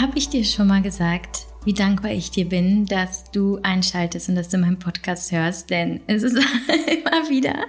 [0.00, 4.34] Habe ich dir schon mal gesagt, wie dankbar ich dir bin, dass du einschaltest und
[4.34, 6.36] dass du meinen Podcast hörst, denn es ist
[6.68, 7.66] immer wieder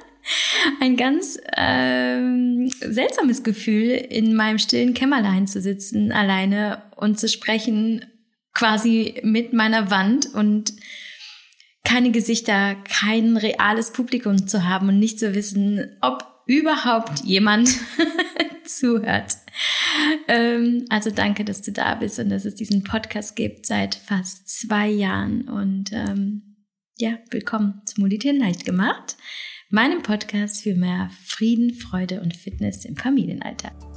[0.80, 8.06] ein ganz ähm, seltsames Gefühl, in meinem stillen Kämmerlein zu sitzen, alleine und zu sprechen,
[8.54, 10.72] quasi mit meiner Wand und
[11.84, 17.76] keine Gesichter, kein reales Publikum zu haben und nicht zu wissen, ob überhaupt jemand
[18.64, 19.36] zuhört.
[20.28, 24.48] Ähm, also danke, dass du da bist und dass es diesen Podcast gibt seit fast
[24.48, 25.48] zwei Jahren.
[25.50, 26.58] Und ähm,
[26.98, 29.18] ja, willkommen zu Meditieren leicht gemacht,
[29.70, 33.91] meinem Podcast für mehr Frieden, Freude und Fitness im Familienalltag.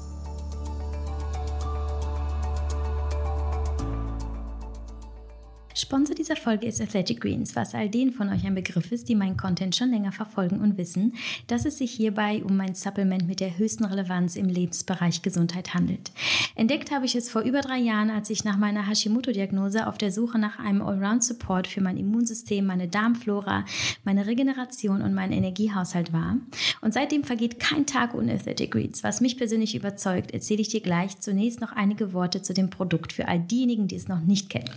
[5.76, 9.16] Sponsor dieser Folge ist Athletic Greens, was all denen von euch ein Begriff ist, die
[9.16, 11.14] meinen Content schon länger verfolgen und wissen,
[11.48, 16.12] dass es sich hierbei um ein Supplement mit der höchsten Relevanz im Lebensbereich Gesundheit handelt.
[16.54, 20.12] Entdeckt habe ich es vor über drei Jahren, als ich nach meiner Hashimoto-Diagnose auf der
[20.12, 23.64] Suche nach einem Allround-Support für mein Immunsystem, meine Darmflora,
[24.04, 26.36] meine Regeneration und meinen Energiehaushalt war.
[26.82, 29.02] Und seitdem vergeht kein Tag ohne Athletic Greens.
[29.02, 33.12] Was mich persönlich überzeugt, erzähle ich dir gleich zunächst noch einige Worte zu dem Produkt
[33.12, 34.70] für all diejenigen, die es noch nicht kennen.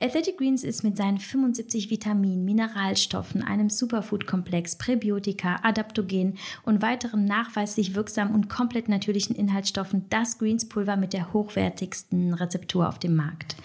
[0.00, 7.94] Athletic Greens ist mit seinen 75 Vitaminen, Mineralstoffen, einem Superfood-Komplex, Präbiotika, Adaptogen und weiteren nachweislich
[7.94, 13.56] wirksamen und komplett natürlichen Inhaltsstoffen das Greens-Pulver mit der hochwertigsten Rezeptur auf dem Markt.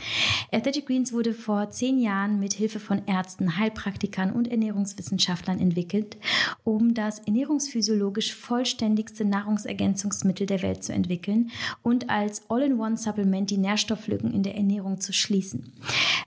[0.51, 6.17] Athletic Greens wurde vor zehn Jahren mit Hilfe von Ärzten, Heilpraktikern und Ernährungswissenschaftlern entwickelt,
[6.63, 11.51] um das ernährungsphysiologisch vollständigste Nahrungsergänzungsmittel der Welt zu entwickeln
[11.83, 15.73] und als All-in-One-Supplement die Nährstofflücken in der Ernährung zu schließen.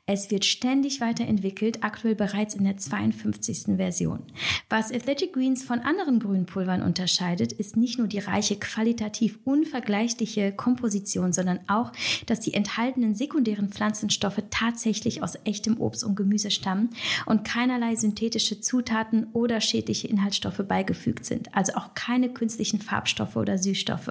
[0.07, 3.77] Es wird ständig weiterentwickelt, aktuell bereits in der 52.
[3.77, 4.25] Version.
[4.69, 11.33] Was Athletic Greens von anderen Grünpulvern unterscheidet, ist nicht nur die reiche, qualitativ unvergleichliche Komposition,
[11.33, 11.93] sondern auch,
[12.27, 16.91] dass die enthaltenen sekundären Pflanzenstoffe tatsächlich aus echtem Obst und Gemüse stammen
[17.27, 23.57] und keinerlei synthetische Zutaten oder schädliche Inhaltsstoffe beigefügt sind, also auch keine künstlichen Farbstoffe oder
[23.57, 24.11] Süßstoffe.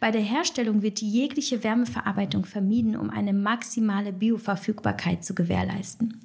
[0.00, 6.22] Bei der Herstellung wird jegliche Wärmeverarbeitung vermieden, um eine maximale Bioverfügbarkeit zu gewährleisten.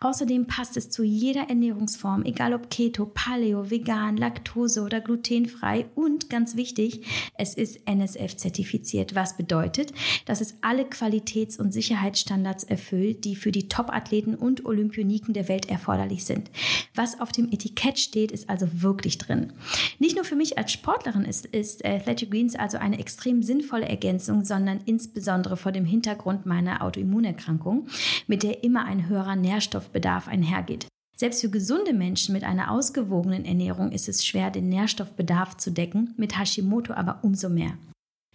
[0.00, 6.28] Außerdem passt es zu jeder Ernährungsform, egal ob Keto, Paleo, vegan, Laktose oder glutenfrei und
[6.28, 7.06] ganz wichtig,
[7.38, 9.92] es ist NSF zertifiziert, was bedeutet,
[10.24, 15.68] dass es alle Qualitäts- und Sicherheitsstandards erfüllt, die für die Top-Athleten und Olympioniken der Welt
[15.70, 16.50] erforderlich sind.
[16.94, 19.52] Was auf dem Etikett steht, ist also wirklich drin.
[20.00, 24.44] Nicht nur für mich als Sportlerin ist, ist Athletic Greens also eine extrem sinnvolle Ergänzung,
[24.44, 27.86] sondern insbesondere vor dem Hintergrund meiner Autoimmunerkrankung,
[28.26, 30.86] mit der immer ein höherer Nährstoffbedarf einhergeht.
[31.16, 36.14] Selbst für gesunde Menschen mit einer ausgewogenen Ernährung ist es schwer, den Nährstoffbedarf zu decken,
[36.16, 37.74] mit Hashimoto aber umso mehr.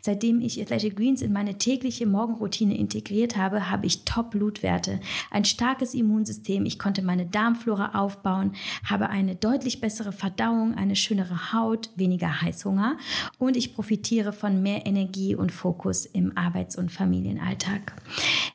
[0.05, 4.99] Seitdem ich Athletic Greens in meine tägliche Morgenroutine integriert habe, habe ich Top-Blutwerte,
[5.31, 8.51] ein starkes Immunsystem, ich konnte meine Darmflora aufbauen,
[8.87, 12.97] habe eine deutlich bessere Verdauung, eine schönere Haut, weniger Heißhunger
[13.39, 17.93] und ich profitiere von mehr Energie und Fokus im Arbeits- und Familienalltag.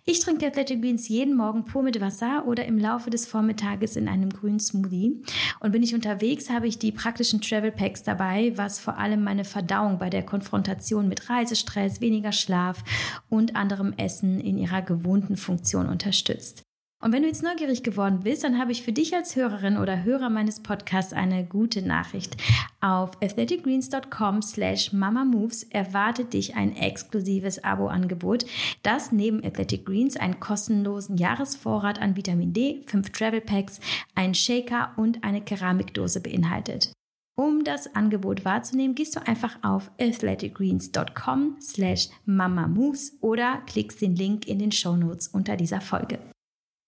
[0.05, 4.07] Ich trinke Athletic Greens jeden Morgen pur mit Wasser oder im Laufe des Vormittages in
[4.07, 5.21] einem grünen Smoothie.
[5.59, 9.45] Und bin ich unterwegs, habe ich die praktischen Travel Packs dabei, was vor allem meine
[9.45, 12.85] Verdauung bei der Konfrontation mit Reisen Reisestress, weniger Schlaf
[13.29, 16.63] und anderem Essen in ihrer gewohnten Funktion unterstützt.
[17.03, 20.05] Und wenn du jetzt neugierig geworden bist, dann habe ich für dich als Hörerin oder
[20.05, 22.37] Hörer meines Podcasts eine gute Nachricht.
[22.83, 28.45] Auf athleticgreens.com slash mamamoves erwartet dich ein exklusives Abo-Angebot,
[28.83, 33.81] das neben Athletic Greens einen kostenlosen Jahresvorrat an Vitamin D, fünf Travel Packs,
[34.15, 36.93] einen Shaker und eine Keramikdose beinhaltet.
[37.41, 44.47] Um das Angebot wahrzunehmen, gehst du einfach auf athleticgreens.com slash mamamoves oder klickst den Link
[44.47, 46.19] in den Shownotes unter dieser Folge.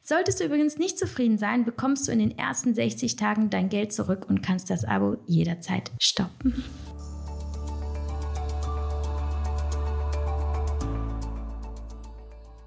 [0.04, 3.94] Solltest du übrigens nicht zufrieden sein, bekommst du in den ersten 60 Tagen dein Geld
[3.94, 6.62] zurück und kannst das Abo jederzeit stoppen.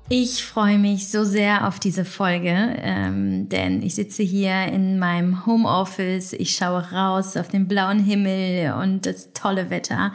[0.08, 5.48] Ich freue mich so sehr auf diese Folge, ähm, denn ich sitze hier in meinem
[5.48, 10.14] Homeoffice, ich schaue raus auf den blauen Himmel und das tolle Wetter.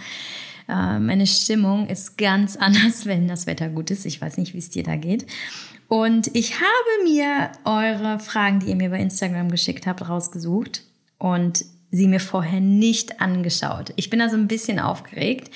[0.69, 4.07] Äh, meine Stimmung ist ganz anders, wenn das Wetter gut ist.
[4.07, 5.27] Ich weiß nicht, wie es dir da geht.
[5.89, 10.85] Und ich habe mir eure Fragen, die ihr mir bei Instagram geschickt habt, rausgesucht
[11.19, 13.93] und sie mir vorher nicht angeschaut.
[13.97, 15.53] Ich bin also ein bisschen aufgeregt,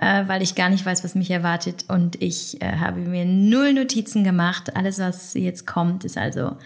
[0.00, 3.72] äh, weil ich gar nicht weiß, was mich erwartet und ich äh, habe mir null
[3.72, 4.76] Notizen gemacht.
[4.76, 6.56] Alles, was jetzt kommt, ist also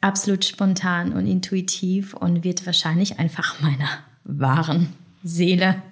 [0.00, 3.88] absolut spontan und intuitiv und wird wahrscheinlich einfach meiner
[4.24, 5.82] wahren Seele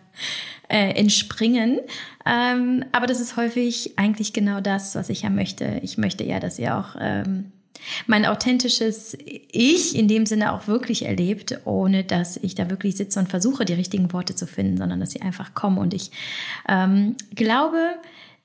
[0.68, 1.80] äh, entspringen.
[2.26, 5.80] Ähm, aber das ist häufig eigentlich genau das, was ich ja möchte.
[5.82, 7.52] Ich möchte ja, dass ihr auch ähm,
[8.06, 13.18] mein authentisches Ich in dem Sinne auch wirklich erlebt, ohne dass ich da wirklich sitze
[13.18, 15.78] und versuche, die richtigen Worte zu finden, sondern dass sie einfach kommen.
[15.78, 16.10] Und ich
[16.68, 17.94] ähm, glaube,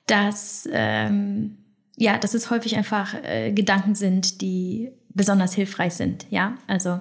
[0.06, 1.56] dass, ähm,
[1.96, 6.26] ja, dass es häufig einfach äh, Gedanken sind, die besonders hilfreich sind.
[6.30, 7.00] Ja, also,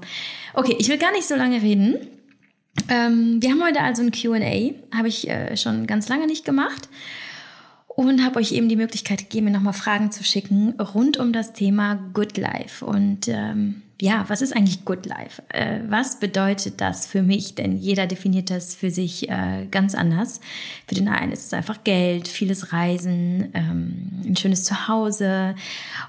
[0.53, 1.97] okay, ich will gar nicht so lange reden.
[2.89, 6.89] Ähm, wir haben heute also ein QA, habe ich äh, schon ganz lange nicht gemacht
[7.95, 11.53] und habe euch eben die Möglichkeit gegeben, mir nochmal Fragen zu schicken rund um das
[11.53, 12.85] Thema Good Life.
[12.85, 15.41] Und ähm, ja, was ist eigentlich Good Life?
[15.49, 17.55] Äh, was bedeutet das für mich?
[17.55, 20.41] Denn jeder definiert das für sich äh, ganz anders.
[20.87, 25.55] Für den einen ist es einfach Geld, vieles Reisen, ähm, ein schönes Zuhause.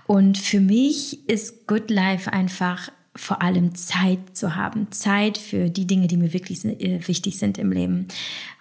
[0.09, 4.91] Und für mich ist Good Life einfach vor allem Zeit zu haben.
[4.91, 8.09] Zeit für die Dinge, die mir wirklich äh, wichtig sind im Leben.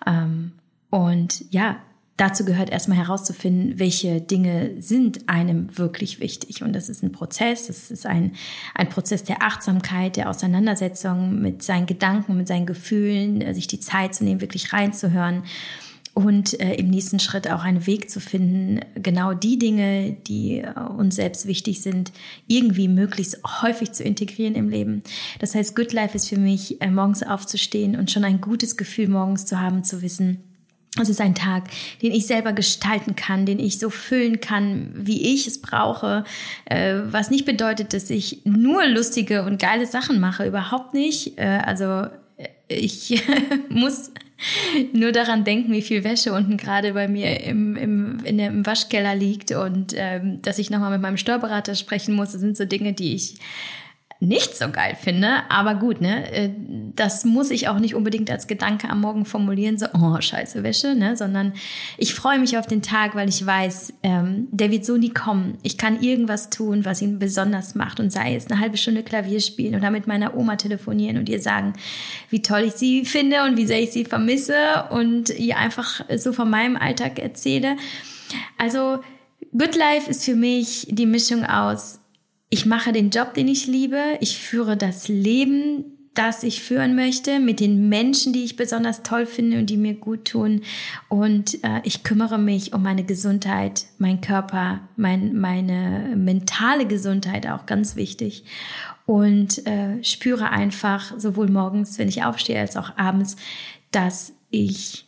[0.06, 0.51] Ähm,
[0.92, 1.77] und ja,
[2.17, 6.63] dazu gehört erstmal herauszufinden, welche Dinge sind einem wirklich wichtig.
[6.63, 8.33] Und das ist ein Prozess, das ist ein,
[8.73, 13.79] ein Prozess der Achtsamkeit, der Auseinandersetzung mit seinen Gedanken, mit seinen Gefühlen, äh, sich die
[13.79, 15.44] Zeit zu nehmen, wirklich reinzuhören
[16.15, 20.71] und äh, im nächsten Schritt auch einen Weg zu finden, genau die Dinge, die äh,
[20.79, 22.13] uns selbst wichtig sind,
[22.47, 25.03] irgendwie möglichst häufig zu integrieren im Leben.
[25.39, 29.09] Das heißt, Good Life ist für mich, äh, morgens aufzustehen und schon ein gutes Gefühl
[29.09, 30.41] morgens zu haben, zu wissen,
[31.01, 31.63] es ist ein Tag,
[32.01, 36.24] den ich selber gestalten kann, den ich so füllen kann, wie ich es brauche.
[36.65, 41.38] Äh, was nicht bedeutet, dass ich nur lustige und geile Sachen mache, überhaupt nicht.
[41.38, 42.07] Äh, also
[42.38, 43.21] äh, ich
[43.69, 44.12] muss
[44.94, 49.15] nur daran denken, wie viel Wäsche unten gerade bei mir im, im, der, im Waschkeller
[49.15, 52.31] liegt und ähm, dass ich nochmal mit meinem Steuerberater sprechen muss.
[52.31, 53.36] Das sind so Dinge, die ich
[54.19, 55.44] nicht so geil finde.
[55.50, 56.50] Aber gut, ne, äh,
[56.95, 60.95] das muss ich auch nicht unbedingt als Gedanke am Morgen formulieren, so, oh, scheiße Wäsche,
[60.95, 61.53] ne, sondern
[61.97, 65.57] ich freue mich auf den Tag, weil ich weiß, ähm, der wird so nie kommen.
[65.63, 69.41] Ich kann irgendwas tun, was ihn besonders macht und sei es eine halbe Stunde Klavier
[69.41, 71.73] spielen oder mit meiner Oma telefonieren und ihr sagen,
[72.29, 76.31] wie toll ich sie finde und wie sehr ich sie vermisse und ihr einfach so
[76.31, 77.75] von meinem Alltag erzähle.
[78.57, 79.00] Also,
[79.51, 82.00] Good Life ist für mich die Mischung aus
[82.56, 87.42] ich mache den Job, den ich liebe, ich führe das Leben, das ich führen möchte,
[87.42, 90.62] mit den Menschen, die ich besonders toll finde und die mir gut tun.
[91.10, 97.66] Und äh, ich kümmere mich um meine Gesundheit, mein Körper, mein, meine mentale Gesundheit auch
[97.66, 98.46] ganz wichtig.
[99.06, 103.36] Und äh, spüre einfach sowohl morgens, wenn ich aufstehe, als auch abends,
[103.92, 105.04] dass ich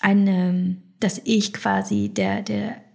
[0.00, 2.85] eine, dass ich quasi der, der,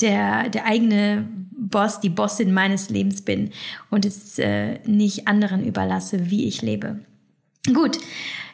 [0.00, 1.28] der, der eigene
[1.58, 3.50] Boss, die Bossin meines Lebens bin
[3.90, 7.00] und es äh, nicht anderen überlasse, wie ich lebe.
[7.74, 7.98] Gut,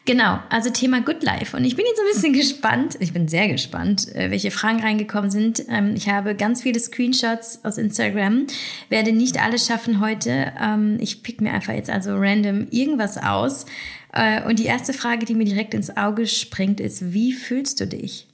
[0.05, 1.57] genau, also Thema Good Life.
[1.57, 5.31] Und ich bin jetzt ein bisschen gespannt, ich bin sehr gespannt, äh, welche Fragen reingekommen
[5.31, 5.65] sind.
[5.69, 8.47] Ähm, ich habe ganz viele Screenshots aus Instagram,
[8.89, 10.53] werde nicht alles schaffen heute.
[10.61, 13.67] Ähm, ich pick mir einfach jetzt also random irgendwas aus.
[14.13, 17.87] Äh, und die erste Frage, die mir direkt ins Auge springt, ist, wie fühlst du
[17.87, 18.27] dich?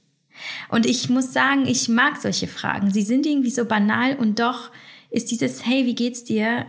[0.69, 2.91] Und ich muss sagen, ich mag solche Fragen.
[2.91, 4.71] Sie sind irgendwie so banal und doch
[5.09, 6.65] ist dieses Hey, wie geht's dir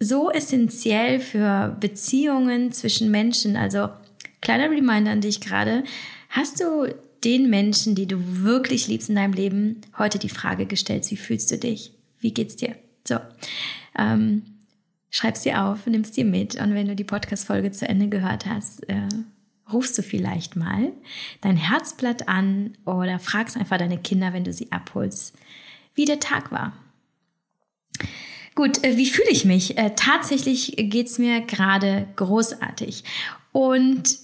[0.00, 3.56] so essentiell für Beziehungen zwischen Menschen.
[3.56, 3.88] Also
[4.40, 5.84] kleiner Reminder an dich gerade.
[6.28, 6.94] Hast du
[7.24, 11.50] den Menschen, die du wirklich liebst in deinem Leben, heute die Frage gestellt, wie fühlst
[11.50, 11.92] du dich?
[12.20, 12.76] Wie geht's dir?
[13.06, 13.16] So,
[13.98, 14.42] ähm,
[15.10, 18.88] schreib's dir auf, nimmst dir mit und wenn du die Podcast-Folge zu Ende gehört hast,
[18.88, 19.08] äh,
[19.72, 20.92] rufst du vielleicht mal
[21.40, 25.36] dein Herzblatt an oder fragst einfach deine Kinder, wenn du sie abholst,
[25.94, 26.72] wie der Tag war.
[28.54, 29.78] Gut, äh, wie fühle ich mich?
[29.78, 33.04] Äh, tatsächlich geht's mir gerade großartig.
[33.52, 34.18] Und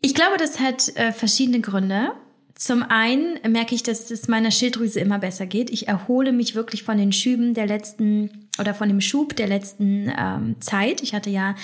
[0.00, 2.12] ich glaube, das hat äh, verschiedene Gründe.
[2.54, 5.70] Zum einen merke ich, dass es meiner Schilddrüse immer besser geht.
[5.70, 10.12] Ich erhole mich wirklich von den Schüben der letzten oder von dem Schub der letzten
[10.16, 11.02] ähm, Zeit.
[11.02, 11.54] Ich hatte ja,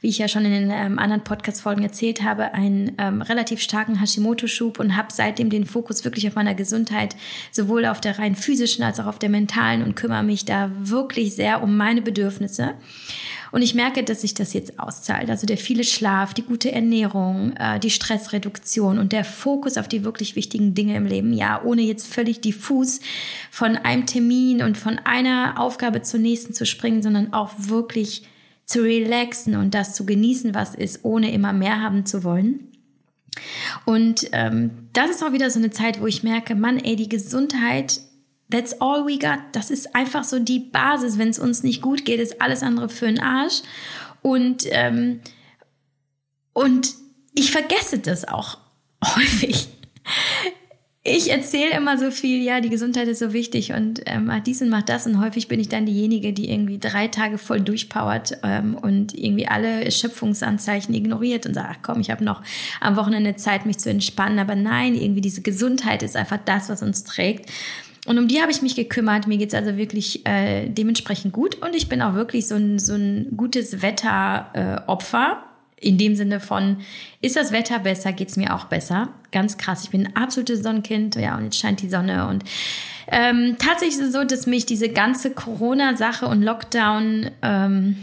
[0.00, 4.00] wie ich ja schon in den ähm, anderen Podcast-Folgen erzählt habe, einen ähm, relativ starken
[4.00, 7.16] Hashimoto-Schub und habe seitdem den Fokus wirklich auf meiner Gesundheit,
[7.52, 11.34] sowohl auf der rein physischen als auch auf der mentalen und kümmere mich da wirklich
[11.34, 12.74] sehr um meine Bedürfnisse.
[13.50, 15.30] Und ich merke, dass sich das jetzt auszahlt.
[15.30, 20.04] Also der viele Schlaf, die gute Ernährung, äh, die Stressreduktion und der Fokus auf die
[20.04, 21.32] wirklich wichtigen Dinge im Leben.
[21.32, 23.00] Ja, ohne jetzt völlig diffus
[23.50, 28.22] von einem Termin und von einer Aufgabe zur nächsten zu springen, sondern auch wirklich
[28.64, 32.68] zu relaxen und das zu genießen, was ist, ohne immer mehr haben zu wollen.
[33.84, 37.08] Und ähm, das ist auch wieder so eine Zeit, wo ich merke, Mann, ey, die
[37.08, 38.00] Gesundheit
[38.50, 39.40] That's all we got.
[39.52, 41.18] Das ist einfach so die Basis.
[41.18, 43.62] Wenn es uns nicht gut geht, ist alles andere für den Arsch.
[44.22, 45.20] Und, ähm,
[46.52, 46.94] und
[47.34, 48.58] ich vergesse das auch
[49.04, 49.68] häufig
[51.16, 54.60] ich erzähle immer so viel, ja, die Gesundheit ist so wichtig und ähm, macht dies
[54.62, 55.06] und macht das.
[55.06, 59.46] Und häufig bin ich dann diejenige, die irgendwie drei Tage voll durchpowert ähm, und irgendwie
[59.46, 62.42] alle Erschöpfungsanzeichen ignoriert und sagt, ach komm, ich habe noch
[62.80, 64.38] am Wochenende Zeit, mich zu entspannen.
[64.38, 67.50] Aber nein, irgendwie diese Gesundheit ist einfach das, was uns trägt.
[68.08, 69.26] Und um die habe ich mich gekümmert.
[69.26, 71.56] Mir geht's also wirklich äh, dementsprechend gut.
[71.56, 75.42] Und ich bin auch wirklich so ein, so ein gutes Wetteropfer.
[75.42, 75.48] Äh,
[75.80, 76.78] in dem Sinne von,
[77.20, 79.10] ist das Wetter besser, geht's mir auch besser.
[79.30, 82.26] Ganz krass, ich bin ein absolutes Sonnenkind, ja, und jetzt scheint die Sonne.
[82.26, 82.42] Und
[83.06, 87.96] ähm, tatsächlich ist es so, dass mich diese ganze Corona-Sache und Lockdown, ähm,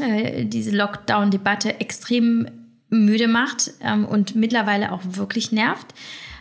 [0.00, 2.46] äh, diese Lockdown-Debatte extrem
[2.88, 5.92] müde macht ähm, und mittlerweile auch wirklich nervt.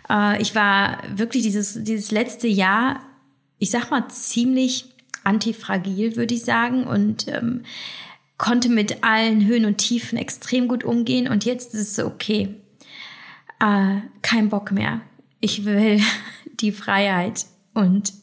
[0.09, 3.01] Äh, ich war wirklich dieses, dieses letzte Jahr,
[3.59, 4.85] ich sag mal, ziemlich
[5.23, 6.85] antifragil, würde ich sagen.
[6.85, 7.63] Und ähm,
[8.37, 12.55] konnte mit allen Höhen und Tiefen extrem gut umgehen und jetzt ist es so, okay,
[13.59, 15.01] äh, kein Bock mehr.
[15.39, 16.01] Ich will
[16.59, 18.13] die Freiheit und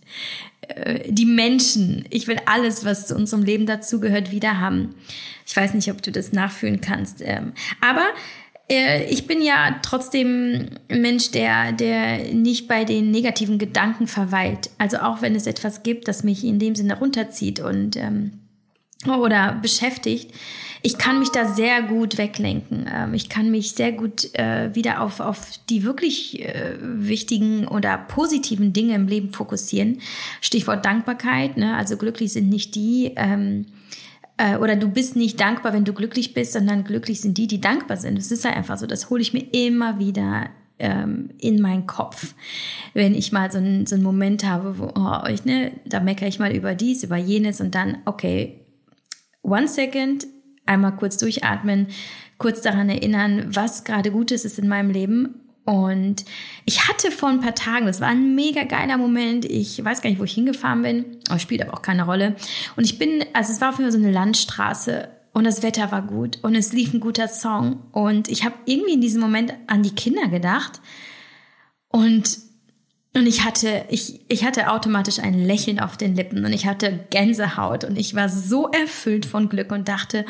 [0.68, 2.04] äh, die Menschen.
[2.10, 4.94] Ich will alles, was zu unserem Leben dazugehört, wieder haben.
[5.46, 7.22] Ich weiß nicht, ob du das nachfühlen kannst.
[7.22, 8.06] Ähm, aber
[9.08, 14.70] ich bin ja trotzdem ein Mensch, der, der nicht bei den negativen Gedanken verweilt.
[14.78, 18.32] Also auch wenn es etwas gibt, das mich in dem Sinne runterzieht und ähm,
[19.06, 20.32] oder beschäftigt,
[20.82, 22.88] ich kann mich da sehr gut weglenken.
[22.92, 27.98] Ähm, ich kann mich sehr gut äh, wieder auf, auf die wirklich äh, wichtigen oder
[27.98, 30.00] positiven Dinge im Leben fokussieren.
[30.40, 31.56] Stichwort Dankbarkeit.
[31.56, 31.76] Ne?
[31.76, 33.66] Also glücklich sind nicht die, ähm,
[34.42, 37.60] äh, oder du bist nicht dankbar, wenn du glücklich bist, sondern glücklich sind die, die
[37.60, 38.18] dankbar sind.
[38.18, 38.86] Das ist halt einfach so.
[38.86, 42.34] Das hole ich mir immer wieder ähm, in meinen Kopf,
[42.92, 46.26] wenn ich mal so einen, so einen Moment habe, wo oh, ich, ne, da meckere
[46.26, 48.66] ich mal über dies, über jenes und dann, okay,
[49.42, 50.26] One Second,
[50.66, 51.86] einmal kurz durchatmen,
[52.38, 55.41] kurz daran erinnern, was gerade Gutes ist in meinem Leben.
[55.64, 56.24] Und
[56.64, 59.44] ich hatte vor ein paar Tagen, das war ein mega geiler Moment.
[59.44, 62.34] Ich weiß gar nicht, wo ich hingefahren bin, aber spielt aber auch keine Rolle.
[62.76, 65.92] Und ich bin, also es war auf jeden Fall so eine Landstraße und das Wetter
[65.92, 67.80] war gut und es lief ein guter Song.
[67.92, 70.80] Und ich habe irgendwie in diesem Moment an die Kinder gedacht.
[71.88, 72.38] Und
[73.14, 77.00] und ich hatte, ich, ich hatte automatisch ein Lächeln auf den Lippen und ich hatte
[77.10, 80.24] Gänsehaut und ich war so erfüllt von Glück und dachte,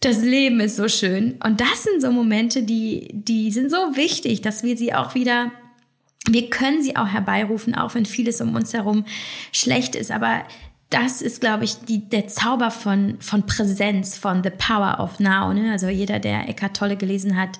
[0.00, 1.38] das Leben ist so schön.
[1.44, 5.50] Und das sind so Momente, die, die sind so wichtig, dass wir sie auch wieder,
[6.28, 9.04] wir können sie auch herbeirufen, auch wenn vieles um uns herum
[9.52, 10.10] schlecht ist.
[10.10, 10.44] Aber
[10.90, 15.52] das ist, glaube ich, die, der Zauber von, von Präsenz, von The Power of Now.
[15.52, 15.72] Ne?
[15.72, 17.58] Also jeder, der Eckart Tolle gelesen hat,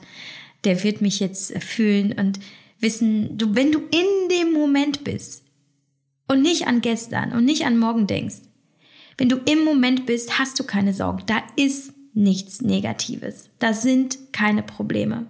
[0.64, 2.38] der wird mich jetzt fühlen und
[2.80, 5.44] wissen, du, wenn du in dem Moment bist
[6.28, 8.42] und nicht an gestern und nicht an morgen denkst,
[9.18, 11.24] wenn du im Moment bist, hast du keine Sorgen.
[11.26, 13.48] Da ist nichts Negatives.
[13.58, 15.26] Da sind keine Probleme.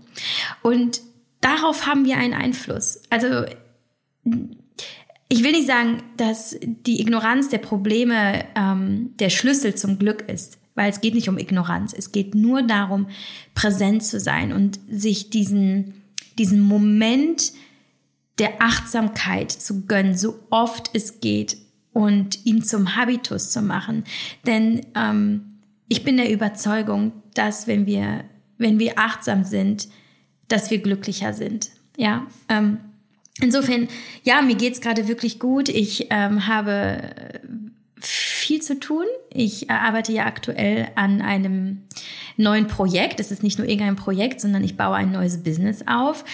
[0.62, 1.00] Und
[1.40, 3.02] darauf haben wir einen Einfluss.
[3.10, 3.44] Also,
[5.28, 10.58] ich will nicht sagen, dass die Ignoranz der Probleme ähm, der Schlüssel zum Glück ist,
[10.74, 11.92] weil es geht nicht um Ignoranz.
[11.92, 13.08] Es geht nur darum,
[13.54, 15.98] präsent zu sein und sich diesen
[16.38, 17.52] diesen Moment
[18.38, 21.56] der Achtsamkeit zu gönnen, so oft es geht
[21.92, 24.04] und ihn zum Habitus zu machen.
[24.46, 25.47] Denn ähm,
[25.88, 28.24] ich bin der Überzeugung, dass wenn wir,
[28.58, 29.88] wenn wir achtsam sind,
[30.48, 31.70] dass wir glücklicher sind.
[31.96, 32.78] Ja, ähm,
[33.40, 33.88] insofern,
[34.22, 35.68] ja, mir geht's gerade wirklich gut.
[35.68, 37.12] Ich ähm, habe
[38.00, 39.04] viel zu tun.
[39.32, 41.82] Ich arbeite ja aktuell an einem
[42.36, 43.20] neuen Projekt.
[43.20, 46.24] Es ist nicht nur irgendein Projekt, sondern ich baue ein neues Business auf,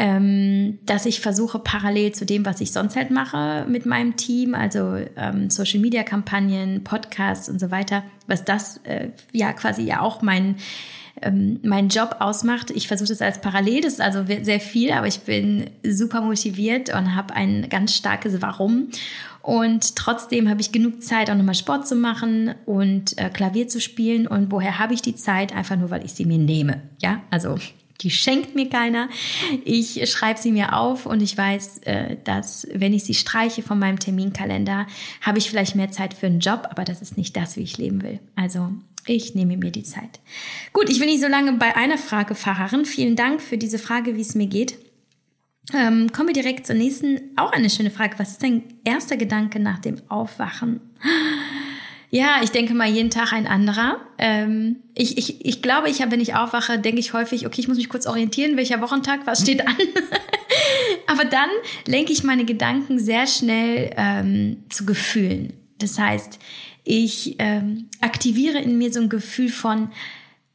[0.00, 4.54] ähm, dass ich versuche parallel zu dem, was ich sonst halt mache mit meinem Team,
[4.54, 10.00] also ähm, Social Media Kampagnen, Podcasts und so weiter, was das äh, ja quasi ja
[10.00, 10.54] auch mein
[11.20, 12.70] ähm, mein Job ausmacht.
[12.70, 16.94] Ich versuche das als parallel, das ist also sehr viel, aber ich bin super motiviert
[16.94, 18.90] und habe ein ganz starkes Warum.
[19.42, 23.80] Und trotzdem habe ich genug Zeit, auch nochmal Sport zu machen und äh, Klavier zu
[23.80, 24.28] spielen.
[24.28, 25.52] Und woher habe ich die Zeit?
[25.52, 26.82] Einfach nur, weil ich sie mir nehme.
[27.00, 27.56] Ja, also
[28.00, 29.08] die schenkt mir keiner.
[29.64, 33.78] Ich schreibe sie mir auf und ich weiß, äh, dass wenn ich sie streiche von
[33.78, 34.86] meinem Terminkalender,
[35.20, 37.78] habe ich vielleicht mehr Zeit für einen Job, aber das ist nicht das, wie ich
[37.78, 38.20] leben will.
[38.36, 38.70] Also
[39.06, 40.20] ich nehme mir die Zeit.
[40.72, 42.84] Gut, ich will nicht so lange bei einer Frage verharren.
[42.84, 44.78] Vielen Dank für diese Frage, wie es mir geht.
[45.74, 47.20] Ähm, kommen wir direkt zur nächsten.
[47.36, 48.18] Auch eine schöne Frage.
[48.18, 50.80] Was ist dein erster Gedanke nach dem Aufwachen?
[52.10, 54.00] Ja, ich denke mal jeden Tag ein anderer.
[54.16, 57.68] Ähm, ich, ich, ich glaube, ich habe, wenn ich aufwache, denke ich häufig, okay, ich
[57.68, 59.76] muss mich kurz orientieren, welcher Wochentag, was steht an.
[61.06, 61.50] Aber dann
[61.86, 65.52] lenke ich meine Gedanken sehr schnell ähm, zu Gefühlen.
[65.78, 66.38] Das heißt,
[66.84, 69.90] ich ähm, aktiviere in mir so ein Gefühl von,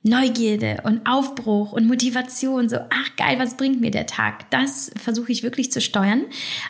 [0.04, 4.50] Neugierde und Aufbruch und Motivation, so, ach geil, was bringt mir der Tag?
[4.52, 6.26] Das versuche ich wirklich zu steuern.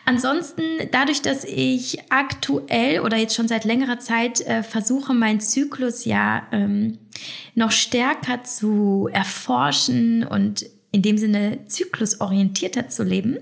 [0.06, 0.62] Ansonsten,
[0.92, 6.48] dadurch, dass ich aktuell oder jetzt schon seit längerer Zeit äh, versuche, meinen Zyklus ja
[6.52, 7.00] ähm,
[7.56, 13.40] noch stärker zu erforschen und in dem Sinne zyklusorientierter zu leben,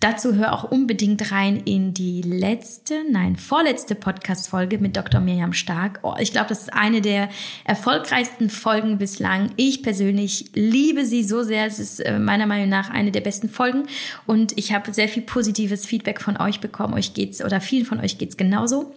[0.00, 5.20] Dazu hör auch unbedingt rein in die letzte, nein, vorletzte Podcast-Folge mit Dr.
[5.20, 5.98] Miriam Stark.
[6.04, 7.28] Oh, ich glaube, das ist eine der
[7.64, 9.50] erfolgreichsten Folgen bislang.
[9.56, 11.66] Ich persönlich liebe sie so sehr.
[11.66, 13.88] Es ist äh, meiner Meinung nach eine der besten Folgen
[14.24, 16.94] und ich habe sehr viel positives Feedback von euch bekommen.
[16.94, 18.94] Euch geht's oder vielen von euch geht's genauso.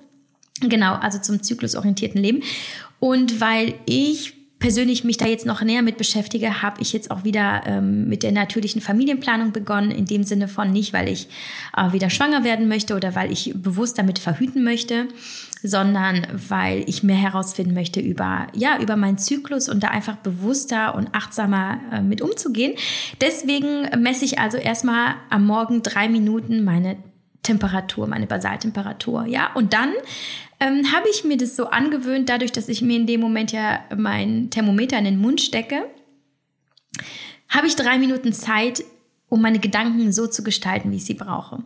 [0.60, 2.43] Genau, also zum zyklusorientierten Leben.
[3.00, 7.25] Und weil ich persönlich mich da jetzt noch näher mit beschäftige, habe ich jetzt auch
[7.25, 9.91] wieder ähm, mit der natürlichen Familienplanung begonnen.
[9.91, 11.27] In dem Sinne von nicht, weil ich
[11.75, 15.08] äh, wieder schwanger werden möchte oder weil ich bewusst damit verhüten möchte,
[15.63, 20.96] sondern weil ich mehr herausfinden möchte über, ja, über meinen Zyklus und da einfach bewusster
[20.96, 22.75] und achtsamer äh, mit umzugehen.
[23.20, 26.98] Deswegen messe ich also erstmal am Morgen drei Minuten meine
[27.41, 29.51] Temperatur, meine Basaltemperatur, ja.
[29.56, 29.89] Und dann
[30.62, 33.84] ähm, habe ich mir das so angewöhnt, dadurch, dass ich mir in dem Moment ja
[33.98, 35.88] mein Thermometer in den Mund stecke,
[37.50, 38.84] habe ich drei Minuten Zeit,
[39.27, 41.63] um meine Gedanken so zu gestalten, wie ich sie brauche.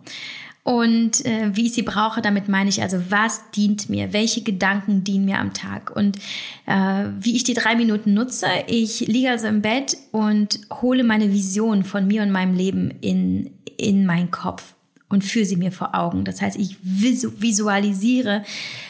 [0.63, 5.03] Und äh, wie ich sie brauche, damit meine ich also, was dient mir, welche Gedanken
[5.03, 6.17] dienen mir am Tag und
[6.65, 8.47] äh, wie ich die drei Minuten nutze.
[8.65, 13.51] Ich liege also im Bett und hole meine Vision von mir und meinem Leben in,
[13.77, 14.73] in meinen Kopf
[15.15, 16.25] und führe sie mir vor Augen.
[16.25, 18.43] Das heißt, ich visualisiere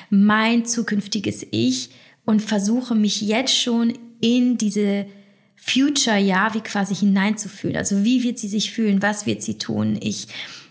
[0.09, 1.91] mein zukünftiges Ich
[2.25, 5.05] und versuche mich jetzt schon in diese
[5.55, 7.77] Future ja wie quasi hineinzufühlen.
[7.77, 9.03] Also wie wird sie sich fühlen?
[9.03, 9.97] Was wird sie tun?
[10.01, 10.27] Ich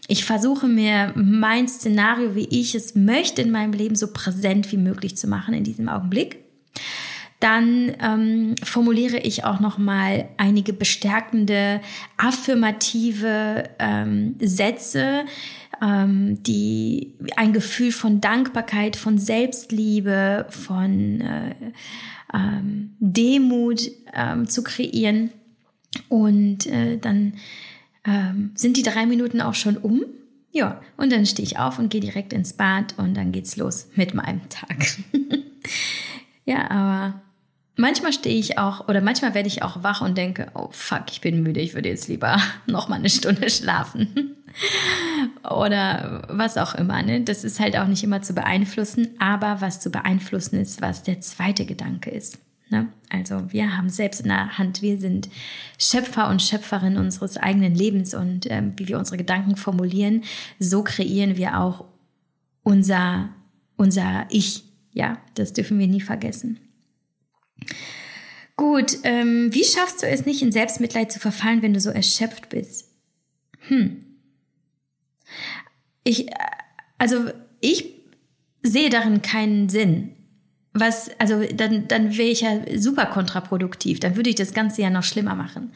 [0.06, 4.76] ich versuche mir mein Szenario, wie ich es möchte in meinem Leben, so präsent wie
[4.76, 6.40] möglich zu machen in diesem Augenblick.
[7.44, 11.82] Dann ähm, formuliere ich auch noch mal einige bestärkende,
[12.16, 15.26] affirmative ähm, Sätze,
[15.83, 21.54] ähm, die ein Gefühl von Dankbarkeit, von Selbstliebe, von äh,
[22.33, 25.28] ähm, Demut ähm, zu kreieren.
[26.09, 27.35] Und äh, dann
[28.07, 30.07] ähm, sind die drei Minuten auch schon um.
[30.50, 33.88] Ja, und dann stehe ich auf und gehe direkt ins Bad und dann geht's los
[33.96, 34.96] mit meinem Tag.
[36.46, 37.20] ja, aber
[37.76, 41.20] Manchmal stehe ich auch oder manchmal werde ich auch wach und denke, oh fuck, ich
[41.20, 44.37] bin müde, ich würde jetzt lieber noch mal eine Stunde schlafen.
[45.50, 47.02] oder was auch immer.
[47.02, 47.22] Ne?
[47.22, 51.20] Das ist halt auch nicht immer zu beeinflussen, aber was zu beeinflussen ist, was der
[51.20, 52.38] zweite Gedanke ist.
[52.70, 52.88] Ne?
[53.10, 55.28] Also wir haben selbst in der Hand, wir sind
[55.78, 60.22] Schöpfer und Schöpferin unseres eigenen Lebens und ähm, wie wir unsere Gedanken formulieren,
[60.58, 61.84] so kreieren wir auch
[62.62, 63.28] unser,
[63.76, 64.64] unser Ich.
[64.92, 66.58] Ja, das dürfen wir nie vergessen.
[68.57, 72.49] Gut, ähm, wie schaffst du es nicht in Selbstmitleid zu verfallen, wenn du so erschöpft
[72.51, 72.88] bist?
[73.69, 74.05] Hm.
[76.05, 76.35] Ich, äh,
[76.99, 77.95] also ich
[78.62, 80.11] sehe darin keinen Sinn.
[80.77, 84.01] Was, also dann, dann wäre ich ja super kontraproduktiv.
[84.01, 85.73] Dann würde ich das Ganze ja noch schlimmer machen.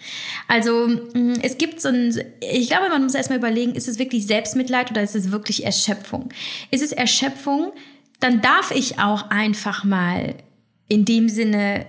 [0.49, 4.27] Also mm, es gibt so ein, ich glaube, man muss erstmal überlegen, ist es wirklich
[4.27, 6.31] Selbstmitleid oder ist es wirklich Erschöpfung?
[6.73, 7.73] Ist es Erschöpfung,
[8.19, 10.35] dann darf ich auch einfach mal
[10.89, 11.87] in dem Sinne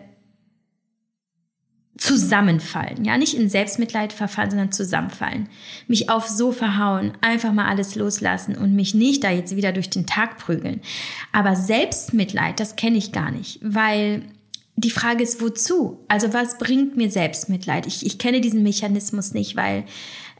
[1.99, 3.03] zusammenfallen.
[3.03, 5.49] Ja, nicht in Selbstmitleid verfallen, sondern zusammenfallen.
[5.87, 9.89] Mich aufs Sofa hauen, einfach mal alles loslassen und mich nicht da jetzt wieder durch
[9.89, 10.81] den Tag prügeln.
[11.33, 14.23] Aber Selbstmitleid, das kenne ich gar nicht, weil
[14.77, 15.99] die Frage ist, wozu?
[16.07, 17.85] Also was bringt mir Selbstmitleid?
[17.85, 19.83] Ich, ich kenne diesen Mechanismus nicht, weil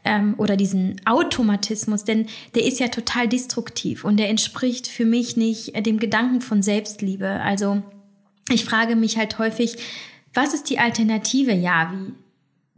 [0.02, 5.36] ähm, oder diesen Automatismus, denn der ist ja total destruktiv und der entspricht für mich
[5.36, 7.28] nicht dem Gedanken von Selbstliebe.
[7.42, 7.82] Also
[8.50, 9.76] ich frage mich halt häufig,
[10.34, 12.12] was ist die Alternative, Javi,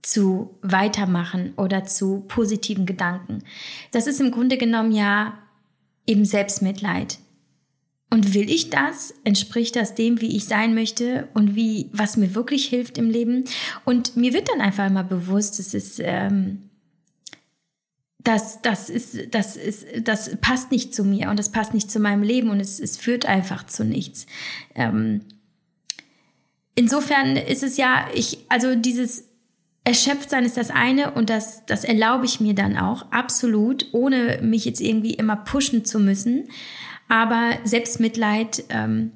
[0.02, 3.44] zu weitermachen oder zu positiven Gedanken?
[3.90, 5.38] Das ist im Grunde genommen ja
[6.06, 7.18] eben Selbstmitleid.
[8.10, 9.14] Und will ich das?
[9.24, 13.44] Entspricht das dem, wie ich sein möchte und wie, was mir wirklich hilft im Leben?
[13.86, 16.68] Und mir wird dann einfach immer bewusst, es ist, ähm,
[18.22, 22.00] das, das ist, das ist, das passt nicht zu mir und das passt nicht zu
[22.00, 24.26] meinem Leben und es, es führt einfach zu nichts.
[24.74, 25.22] Ähm,
[26.74, 29.28] insofern ist es ja, ich, also dieses
[29.84, 34.64] Erschöpftsein ist das eine und das, das erlaube ich mir dann auch, absolut, ohne mich
[34.64, 36.48] jetzt irgendwie immer pushen zu müssen.
[37.08, 39.12] Aber Selbstmitleid ähm,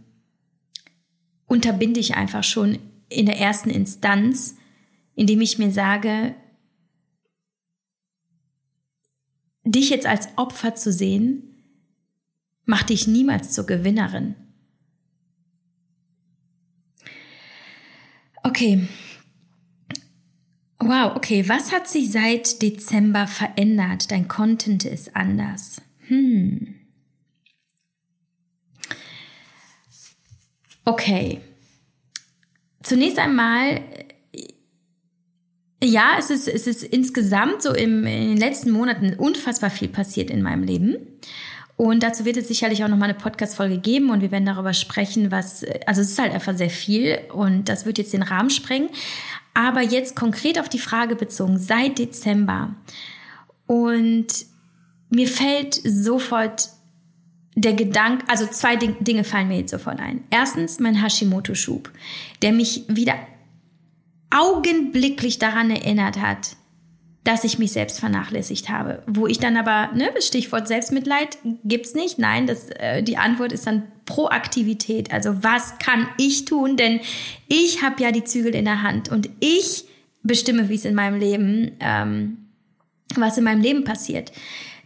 [1.46, 4.56] unterbinde ich einfach schon in der ersten Instanz,
[5.14, 6.34] indem ich mir sage,
[9.64, 11.54] dich jetzt als Opfer zu sehen,
[12.64, 14.34] macht dich niemals zur Gewinnerin.
[18.46, 18.86] Okay.
[20.78, 21.48] Wow, okay.
[21.48, 24.10] Was hat sich seit Dezember verändert?
[24.12, 25.82] Dein Content ist anders.
[26.06, 26.74] Hm.
[30.84, 31.40] Okay.
[32.82, 33.80] Zunächst einmal,
[35.82, 40.30] ja, es ist, es ist insgesamt so im, in den letzten Monaten unfassbar viel passiert
[40.30, 41.18] in meinem Leben.
[41.76, 45.30] Und dazu wird es sicherlich auch nochmal eine Podcast-Folge geben und wir werden darüber sprechen,
[45.30, 48.88] was, also es ist halt einfach sehr viel und das wird jetzt den Rahmen sprengen.
[49.52, 52.74] Aber jetzt konkret auf die Frage bezogen, seit Dezember.
[53.66, 54.26] Und
[55.10, 56.70] mir fällt sofort
[57.54, 60.24] der Gedanke, also zwei Dinge fallen mir jetzt sofort ein.
[60.30, 61.90] Erstens mein Hashimoto-Schub,
[62.42, 63.14] der mich wieder
[64.30, 66.56] augenblicklich daran erinnert hat,
[67.26, 69.02] dass ich mich selbst vernachlässigt habe.
[69.08, 72.20] Wo ich dann aber, ne, Stichwort Selbstmitleid gibt's nicht.
[72.20, 75.12] Nein, das, äh, die Antwort ist dann Proaktivität.
[75.12, 76.76] Also was kann ich tun?
[76.76, 77.00] Denn
[77.48, 79.86] ich habe ja die Zügel in der Hand und ich
[80.22, 82.36] bestimme, wie es in meinem Leben, ähm,
[83.16, 84.30] was in meinem Leben passiert.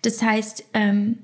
[0.00, 1.18] Das heißt, ähm,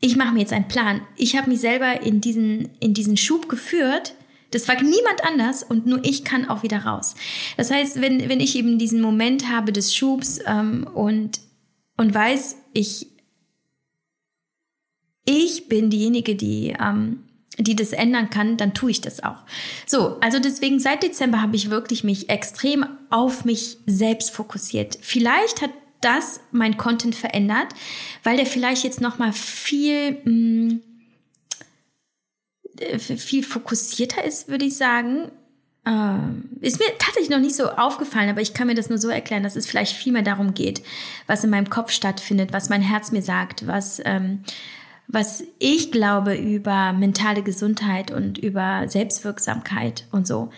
[0.00, 1.00] ich mache mir jetzt einen Plan.
[1.16, 4.14] Ich habe mich selber in diesen, in diesen Schub geführt
[4.54, 7.14] das war niemand anders und nur ich kann auch wieder raus.
[7.56, 11.40] Das heißt, wenn, wenn ich eben diesen Moment habe des Schubs ähm, und,
[11.96, 13.08] und weiß, ich,
[15.24, 17.24] ich bin diejenige, die, ähm,
[17.58, 19.42] die das ändern kann, dann tue ich das auch.
[19.86, 24.98] So, also deswegen seit Dezember habe ich wirklich mich extrem auf mich selbst fokussiert.
[25.00, 27.68] Vielleicht hat das mein Content verändert,
[28.22, 30.80] weil der vielleicht jetzt noch mal viel mh, mm,
[32.98, 35.30] viel fokussierter ist, würde ich sagen.
[35.86, 39.08] Ähm, ist mir tatsächlich noch nicht so aufgefallen, aber ich kann mir das nur so
[39.08, 40.82] erklären, dass es vielleicht viel mehr darum geht,
[41.26, 44.44] was in meinem Kopf stattfindet, was mein Herz mir sagt, was, ähm,
[45.08, 50.50] was ich glaube über mentale Gesundheit und über Selbstwirksamkeit und so.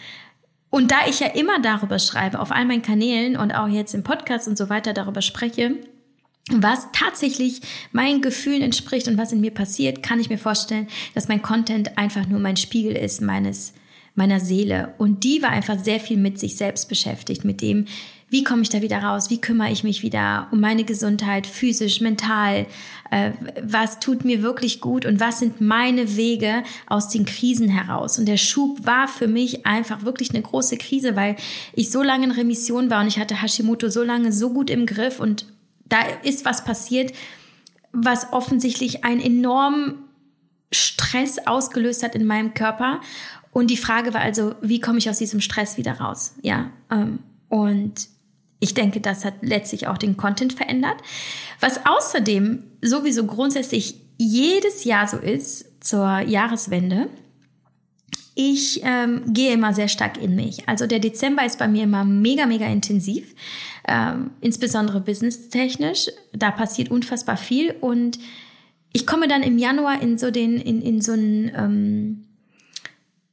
[0.71, 4.05] Und da ich ja immer darüber schreibe, auf all meinen Kanälen und auch jetzt im
[4.05, 5.77] Podcast und so weiter darüber spreche,
[6.51, 7.61] was tatsächlich
[7.93, 11.99] meinen Gefühlen entspricht und was in mir passiert, kann ich mir vorstellen, dass mein Content
[11.99, 13.73] einfach nur mein Spiegel ist meines
[14.17, 17.85] meiner Seele und die war einfach sehr viel mit sich selbst beschäftigt, mit dem,
[18.31, 22.01] wie komme ich da wieder raus, wie kümmere ich mich wieder um meine Gesundheit, physisch,
[22.01, 22.67] mental,
[23.11, 23.33] äh,
[23.63, 28.19] was tut mir wirklich gut und was sind meine Wege aus den Krisen heraus.
[28.19, 31.37] Und der Schub war für mich einfach wirklich eine große Krise, weil
[31.75, 34.87] ich so lange in Remission war und ich hatte Hashimoto so lange so gut im
[34.87, 35.45] Griff und
[35.89, 37.13] da ist was passiert,
[37.93, 40.05] was offensichtlich einen enormen
[40.73, 43.01] Stress ausgelöst hat in meinem Körper.
[43.53, 46.35] Und die Frage war also, wie komme ich aus diesem Stress wieder raus?
[46.43, 48.09] Ja, ähm, und
[48.61, 50.97] ich denke, das hat letztlich auch den Content verändert.
[51.61, 57.09] Was außerdem sowieso grundsätzlich jedes Jahr so ist zur Jahreswende,
[58.35, 60.69] ich ähm, gehe immer sehr stark in mich.
[60.69, 63.35] Also der Dezember ist bei mir immer mega, mega intensiv,
[63.87, 66.09] ähm, insbesondere businesstechnisch.
[66.33, 68.19] Da passiert unfassbar viel und
[68.93, 72.25] ich komme dann im Januar in so den, in, in so einen, ähm,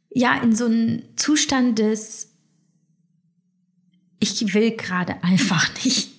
[0.09, 2.33] ja, in so einen Zustand des,
[4.19, 6.13] ich will gerade einfach nicht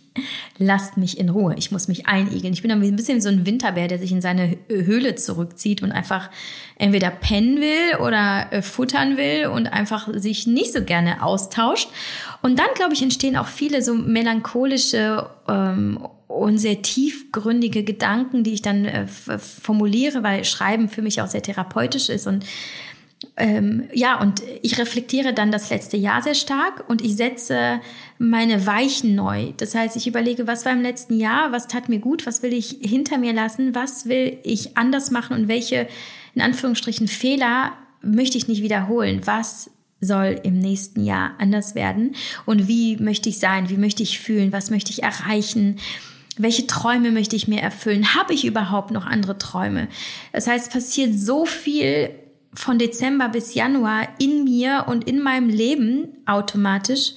[0.59, 1.55] lasst mich in Ruhe.
[1.59, 2.53] Ich muss mich einigeln.
[2.53, 5.93] Ich bin dann ein bisschen so ein Winterbär, der sich in seine Höhle zurückzieht und
[5.93, 6.31] einfach
[6.79, 11.89] entweder pennen will oder äh, futtern will und einfach sich nicht so gerne austauscht.
[12.45, 18.53] Und dann, glaube ich, entstehen auch viele so melancholische ähm, und sehr tiefgründige Gedanken, die
[18.53, 22.45] ich dann äh, formuliere, weil Schreiben für mich auch sehr therapeutisch ist und
[23.39, 27.81] ähm, ja, und ich reflektiere dann das letzte Jahr sehr stark und ich setze
[28.19, 29.55] meine Weichen neu.
[29.57, 32.53] Das heißt, ich überlege, was war im letzten Jahr, was tat mir gut, was will
[32.53, 35.89] ich hinter mir lassen, was will ich anders machen und welche,
[36.35, 39.23] in Anführungsstrichen, Fehler möchte ich nicht wiederholen.
[39.25, 39.71] Was
[40.05, 42.15] soll im nächsten Jahr anders werden
[42.47, 45.77] und wie möchte ich sein, wie möchte ich fühlen, was möchte ich erreichen.
[46.37, 48.15] Welche Träume möchte ich mir erfüllen?
[48.15, 49.89] Habe ich überhaupt noch andere Träume?
[50.33, 52.11] Das heißt, passiert so viel
[52.55, 57.15] von Dezember bis Januar in mir und in meinem Leben automatisch,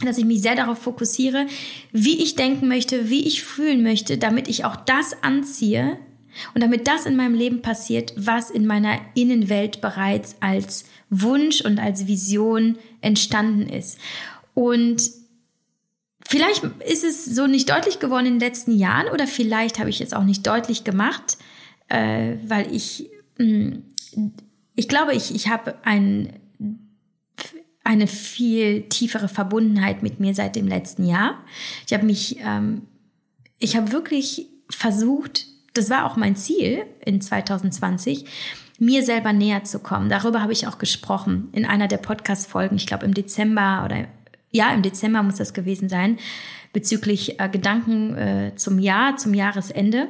[0.00, 1.46] dass ich mich sehr darauf fokussiere,
[1.92, 5.98] wie ich denken möchte, wie ich fühlen möchte, damit ich auch das anziehe
[6.54, 11.78] und damit das in meinem Leben passiert, was in meiner Innenwelt bereits als Wunsch und
[11.78, 13.98] als Vision entstanden ist.
[14.54, 15.10] Und
[16.26, 20.00] vielleicht ist es so nicht deutlich geworden in den letzten Jahren oder vielleicht habe ich
[20.00, 21.38] es auch nicht deutlich gemacht,
[21.88, 23.82] äh, weil ich mh, hm,
[24.76, 26.34] ich glaube, ich, ich habe ein,
[27.82, 31.42] eine viel tiefere Verbundenheit mit mir seit dem letzten Jahr.
[31.86, 32.82] Ich habe mich, ähm,
[33.58, 38.24] ich habe wirklich versucht, das war auch mein Ziel in 2020,
[38.78, 40.08] mir selber näher zu kommen.
[40.08, 44.06] Darüber habe ich auch gesprochen in einer der Podcast-Folgen, ich glaube im Dezember oder
[44.50, 46.18] ja, im Dezember muss das gewesen sein,
[46.72, 50.08] bezüglich äh, Gedanken äh, zum Jahr, zum Jahresende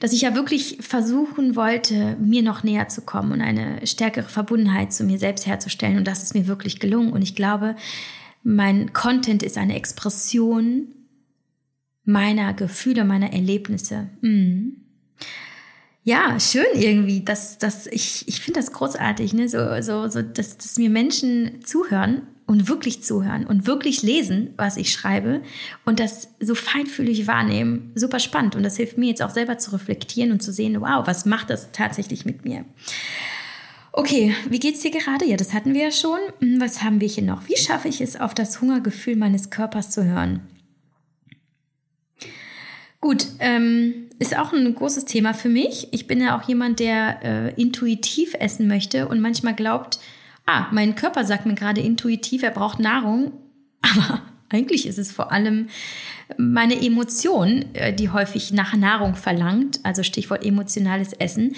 [0.00, 4.94] dass ich ja wirklich versuchen wollte, mir noch näher zu kommen und eine stärkere Verbundenheit
[4.94, 5.98] zu mir selbst herzustellen.
[5.98, 7.12] Und das ist mir wirklich gelungen.
[7.12, 7.76] Und ich glaube,
[8.42, 10.88] mein Content ist eine Expression
[12.10, 14.08] meiner Gefühle, meiner Erlebnisse.
[14.20, 14.76] Mhm.
[16.02, 17.22] Ja, schön irgendwie.
[17.22, 19.48] Das, das, ich ich finde das großartig, ne?
[19.48, 24.76] so, so, so, dass, dass mir Menschen zuhören und wirklich zuhören und wirklich lesen, was
[24.76, 25.42] ich schreibe
[25.84, 27.92] und das so feinfühlig wahrnehmen.
[27.94, 28.56] Super spannend.
[28.56, 31.50] Und das hilft mir jetzt auch selber zu reflektieren und zu sehen, wow, was macht
[31.50, 32.64] das tatsächlich mit mir?
[33.92, 35.26] Okay, wie geht's dir gerade?
[35.26, 36.18] Ja, das hatten wir ja schon.
[36.40, 37.46] Hm, was haben wir hier noch?
[37.48, 40.40] Wie schaffe ich es, auf das Hungergefühl meines Körpers zu hören?
[43.00, 45.88] Gut, ähm, ist auch ein großes Thema für mich.
[45.92, 49.98] Ich bin ja auch jemand, der äh, intuitiv essen möchte und manchmal glaubt,
[50.46, 53.32] ah, mein Körper sagt mir gerade intuitiv, er braucht Nahrung,
[53.80, 55.68] aber eigentlich ist es vor allem
[56.36, 61.56] meine Emotion, äh, die häufig nach Nahrung verlangt, also Stichwort emotionales Essen.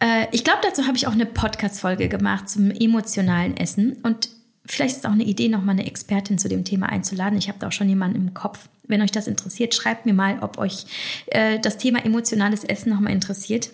[0.00, 4.30] Äh, ich glaube, dazu habe ich auch eine Podcast-Folge gemacht zum emotionalen Essen und
[4.66, 7.38] vielleicht ist auch eine Idee, nochmal eine Expertin zu dem Thema einzuladen.
[7.38, 8.68] Ich habe da auch schon jemanden im Kopf.
[8.90, 10.84] Wenn euch das interessiert, schreibt mir mal, ob euch
[11.26, 13.70] äh, das Thema emotionales Essen nochmal interessiert.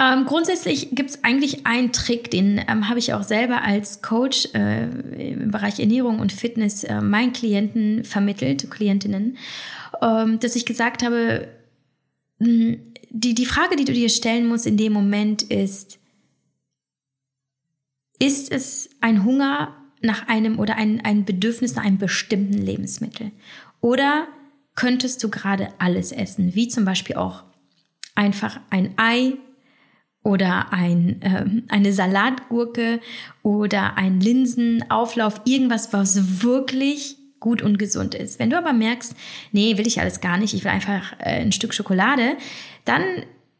[0.00, 4.48] Ähm, grundsätzlich gibt es eigentlich einen Trick, den ähm, habe ich auch selber als Coach
[4.54, 4.86] äh,
[5.32, 9.36] im Bereich Ernährung und Fitness äh, meinen Klienten vermittelt, Klientinnen,
[10.02, 11.48] ähm, dass ich gesagt habe,
[12.40, 15.98] hm, die, die Frage, die du dir stellen musst in dem Moment ist,
[18.18, 23.30] ist es ein Hunger nach einem oder ein, ein Bedürfnis nach einem bestimmten Lebensmittel?
[23.84, 24.28] Oder
[24.76, 27.42] könntest du gerade alles essen, wie zum Beispiel auch
[28.14, 29.34] einfach ein Ei
[30.22, 33.00] oder ein, äh, eine Salatgurke
[33.42, 38.38] oder ein Linsenauflauf, irgendwas, was wirklich gut und gesund ist.
[38.38, 39.14] Wenn du aber merkst,
[39.52, 42.38] nee, will ich alles gar nicht, ich will einfach äh, ein Stück Schokolade,
[42.86, 43.02] dann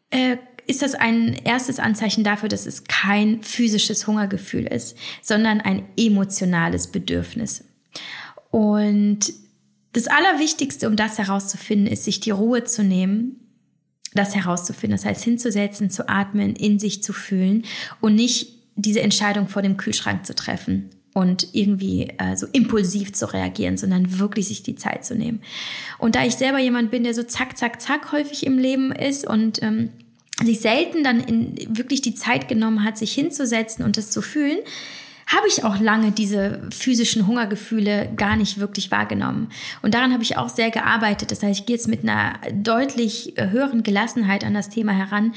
[0.08, 5.82] äh, ist das ein erstes Anzeichen dafür, dass es kein physisches Hungergefühl ist, sondern ein
[5.98, 7.64] emotionales Bedürfnis.
[8.50, 9.43] Und
[9.94, 13.40] das Allerwichtigste, um das herauszufinden, ist, sich die Ruhe zu nehmen
[14.14, 14.96] das herauszufinden.
[14.96, 17.64] Das heißt, hinzusetzen, zu atmen, in sich zu fühlen
[18.00, 23.32] und nicht diese Entscheidung vor dem Kühlschrank zu treffen und irgendwie äh, so impulsiv zu
[23.32, 25.42] reagieren, sondern wirklich sich die Zeit zu nehmen.
[25.98, 29.26] Und da ich selber jemand bin, der so zack, zack, zack häufig im Leben ist
[29.26, 29.90] und ähm,
[30.42, 34.58] sich selten dann in wirklich die Zeit genommen hat, sich hinzusetzen und das zu fühlen,
[35.26, 39.48] habe ich auch lange diese physischen Hungergefühle gar nicht wirklich wahrgenommen.
[39.82, 41.30] Und daran habe ich auch sehr gearbeitet.
[41.30, 45.34] Das heißt, ich gehe jetzt mit einer deutlich höheren Gelassenheit an das Thema heran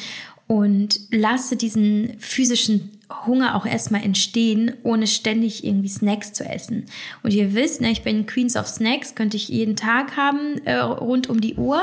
[0.48, 2.92] und lasse diesen physischen
[3.26, 6.86] Hunger auch erstmal entstehen, ohne ständig irgendwie Snacks zu essen.
[7.24, 10.76] Und ihr wisst, ne, ich bin Queens of Snacks, könnte ich jeden Tag haben, äh,
[10.76, 11.82] rund um die Uhr.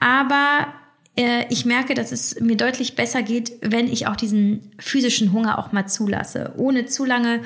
[0.00, 0.68] Aber
[1.14, 5.72] ich merke, dass es mir deutlich besser geht, wenn ich auch diesen physischen Hunger auch
[5.72, 7.42] mal zulasse, ohne zu lange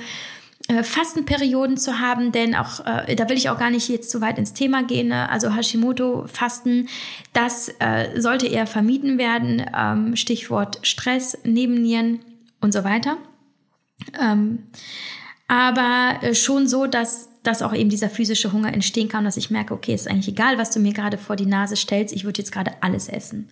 [0.69, 4.21] äh, Fastenperioden zu haben, denn auch äh, da will ich auch gar nicht jetzt zu
[4.21, 5.09] weit ins Thema gehen.
[5.09, 5.29] Ne?
[5.31, 6.89] Also Hashimoto-Fasten,
[7.33, 9.65] das äh, sollte eher vermieden werden.
[9.77, 12.21] Ähm, Stichwort Stress, Nebennieren
[12.61, 13.17] und so weiter.
[14.21, 14.65] Ähm,
[15.47, 19.51] aber äh, schon so, dass dass auch eben dieser physische Hunger entstehen kann, dass ich
[19.51, 22.39] merke, okay, ist eigentlich egal, was du mir gerade vor die Nase stellst, ich würde
[22.39, 23.49] jetzt gerade alles essen.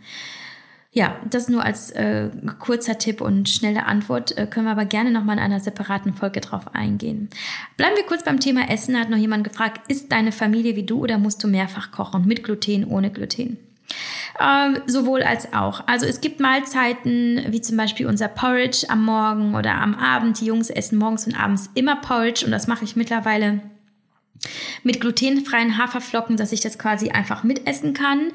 [0.93, 2.31] Ja, das nur als äh,
[2.61, 4.39] kurzer Tipp und schnelle Antwort.
[4.39, 7.31] Äh, können wir aber gerne nochmal in einer separaten Folge drauf eingehen.
[7.77, 8.99] Bleiben wir kurz beim Thema Essen.
[8.99, 12.27] Hat noch jemand gefragt, ist deine Familie wie du oder musst du mehrfach kochen?
[12.27, 13.59] Mit Gluten, ohne Gluten?
[14.41, 15.83] Ähm, sowohl als auch.
[15.89, 20.41] Also es gibt Mahlzeiten, wie zum Beispiel unser Porridge am Morgen oder am Abend.
[20.41, 23.61] Die Jungs essen morgens und abends immer Porridge und das mache ich mittlerweile
[24.83, 28.33] mit glutenfreien Haferflocken, dass ich das quasi einfach mitessen kann.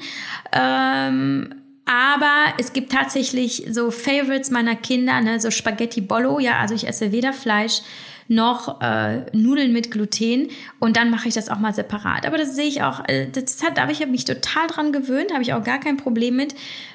[0.52, 6.74] Ähm, aber es gibt tatsächlich so Favorites meiner Kinder, ne, so Spaghetti Bollo, ja, also
[6.74, 7.82] ich esse weder Fleisch
[8.28, 12.26] noch äh, Nudeln mit Gluten und dann mache ich das auch mal separat.
[12.26, 15.32] Aber das sehe ich auch, äh, das hat, aber ich habe mich total dran gewöhnt,
[15.32, 16.54] habe ich auch gar kein Problem mit.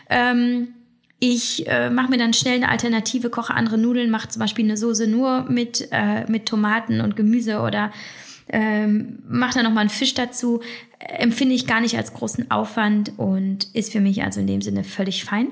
[0.10, 0.70] Ähm,
[1.20, 4.78] ich äh, mache mir dann schnell eine Alternative, koche andere Nudeln, mache zum Beispiel eine
[4.78, 7.92] Soße nur mit, äh, mit Tomaten und Gemüse oder
[8.50, 10.62] ähm, mache da nochmal einen Fisch dazu,
[11.00, 14.84] empfinde ich gar nicht als großen Aufwand und ist für mich also in dem Sinne
[14.84, 15.48] völlig fein.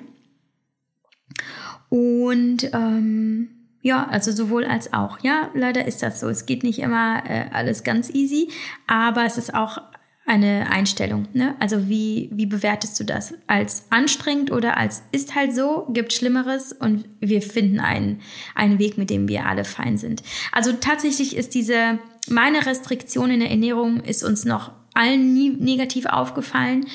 [1.90, 3.50] Und ähm,
[3.82, 5.20] ja, also sowohl als auch.
[5.24, 6.30] Ja, leider ist das so.
[6.30, 8.50] Es geht nicht immer äh, alles ganz easy,
[8.88, 9.80] aber es ist auch
[10.26, 11.28] eine Einstellung.
[11.34, 11.56] Ne?
[11.60, 13.34] Also wie, wie bewertest du das?
[13.48, 18.22] Als anstrengend oder als ist halt so, gibt Schlimmeres und wir finden einen,
[18.56, 20.24] einen Weg, mit dem wir alle fein sind.
[20.52, 26.06] Also tatsächlich ist diese, meine Restriktion in der Ernährung ist uns noch allen nie negativ
[26.06, 26.86] aufgefallen.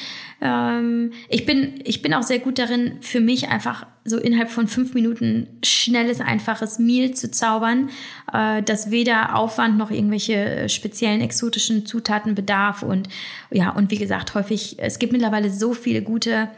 [0.41, 4.69] Ähm, ich, bin, ich bin auch sehr gut darin, für mich einfach so innerhalb von
[4.69, 7.91] fünf Minuten schnelles, einfaches Meal zu zaubern,
[8.33, 12.83] äh, das weder Aufwand noch irgendwelche speziellen exotischen Zutaten bedarf.
[12.83, 13.09] Und
[13.51, 16.49] ja, und wie gesagt, häufig, es gibt mittlerweile so viele gute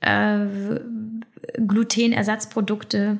[0.00, 0.46] äh,
[1.56, 3.18] Glutenersatzprodukte,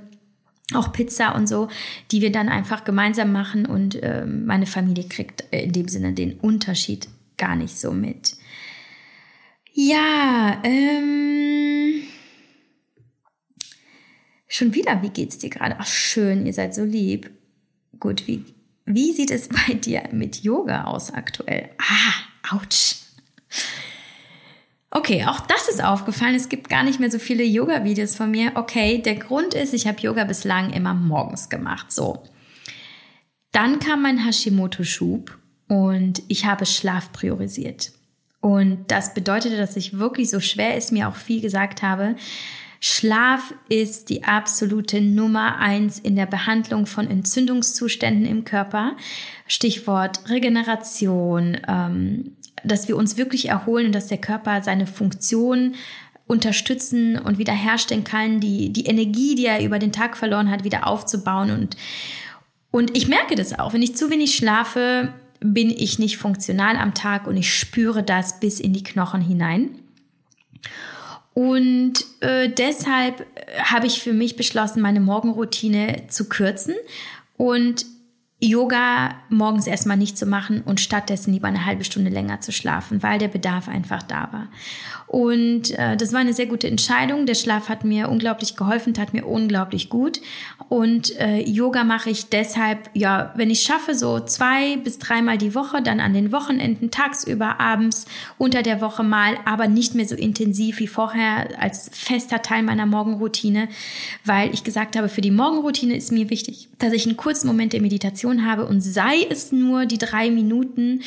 [0.75, 1.69] auch Pizza und so,
[2.13, 6.35] die wir dann einfach gemeinsam machen und äh, meine Familie kriegt in dem Sinne den
[6.35, 8.37] Unterschied gar nicht so mit.
[9.73, 12.03] Ja, ähm.
[14.49, 15.77] Schon wieder, wie geht's dir gerade?
[15.79, 17.31] Ach, schön, ihr seid so lieb.
[17.99, 18.45] Gut, wie,
[18.85, 21.71] wie sieht es bei dir mit Yoga aus aktuell?
[21.79, 22.97] Ah, ouch.
[24.93, 26.35] Okay, auch das ist aufgefallen.
[26.35, 28.53] Es gibt gar nicht mehr so viele Yoga-Videos von mir.
[28.57, 31.93] Okay, der Grund ist, ich habe Yoga bislang immer morgens gemacht.
[31.93, 32.25] So.
[33.53, 37.93] Dann kam mein Hashimoto-Schub und ich habe Schlaf priorisiert.
[38.41, 42.17] Und das bedeutete, dass ich wirklich so schwer es mir auch viel gesagt habe,
[42.83, 48.97] Schlaf ist die absolute Nummer eins in der Behandlung von Entzündungszuständen im Körper.
[49.47, 55.75] Stichwort Regeneration, ähm, dass wir uns wirklich erholen und dass der Körper seine Funktion
[56.27, 60.87] unterstützen und wiederherstellen kann, die, die Energie, die er über den Tag verloren hat, wieder
[60.87, 61.51] aufzubauen.
[61.51, 61.77] Und,
[62.71, 66.95] und ich merke das auch, wenn ich zu wenig schlafe, bin ich nicht funktional am
[66.95, 69.71] Tag und ich spüre das bis in die Knochen hinein.
[71.33, 73.27] Und äh, deshalb
[73.65, 76.75] habe ich für mich beschlossen, meine Morgenroutine zu kürzen
[77.37, 77.87] und
[78.43, 83.03] Yoga morgens erstmal nicht zu machen und stattdessen lieber eine halbe Stunde länger zu schlafen,
[83.03, 84.49] weil der Bedarf einfach da war.
[85.11, 87.27] Und äh, das war eine sehr gute Entscheidung.
[87.27, 90.21] Der Schlaf hat mir unglaublich geholfen, tat mir unglaublich gut.
[90.69, 95.57] Und äh, Yoga mache ich deshalb, ja, wenn ich schaffe, so zwei bis dreimal die
[95.57, 98.07] Woche, dann an den Wochenenden, tagsüber, abends,
[98.39, 102.87] unter der Woche mal, aber nicht mehr so intensiv wie vorher als fester Teil meiner
[102.87, 103.67] Morgenroutine,
[104.25, 107.73] weil ich gesagt habe, für die Morgenroutine ist mir wichtig, dass ich einen kurzen Moment
[107.73, 111.03] der Meditation habe und sei es nur die drei Minuten,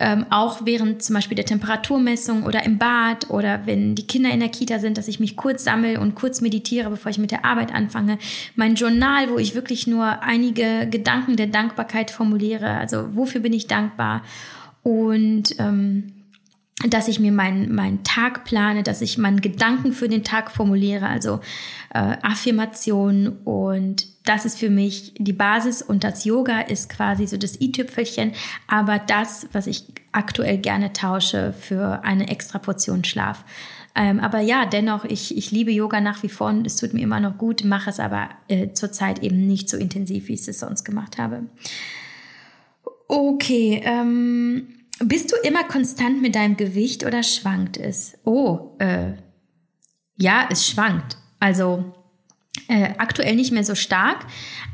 [0.00, 4.40] ähm, auch während zum Beispiel der Temperaturmessung oder im Bad oder wenn die Kinder in
[4.40, 7.44] der Kita sind, dass ich mich kurz sammle und kurz meditiere, bevor ich mit der
[7.44, 8.18] Arbeit anfange.
[8.56, 12.70] Mein Journal, wo ich wirklich nur einige Gedanken der Dankbarkeit formuliere.
[12.70, 14.22] Also wofür bin ich dankbar?
[14.82, 16.12] Und ähm,
[16.90, 21.06] dass ich mir meinen mein Tag plane, dass ich meinen Gedanken für den Tag formuliere,
[21.06, 21.40] also
[21.92, 27.36] äh, Affirmation und das ist für mich die Basis und das Yoga ist quasi so
[27.36, 28.32] das i-Tüpfelchen,
[28.66, 33.44] aber das, was ich aktuell gerne tausche für eine extra Portion Schlaf.
[33.96, 37.02] Ähm, aber ja, dennoch, ich, ich liebe Yoga nach wie vor und es tut mir
[37.02, 40.58] immer noch gut, mache es aber äh, zurzeit eben nicht so intensiv, wie ich es
[40.58, 41.44] sonst gemacht habe.
[43.06, 44.66] Okay, ähm,
[45.00, 48.14] bist du immer konstant mit deinem Gewicht oder schwankt es?
[48.24, 49.12] Oh, äh,
[50.16, 51.16] ja, es schwankt.
[51.40, 51.92] Also
[52.68, 54.26] äh, aktuell nicht mehr so stark,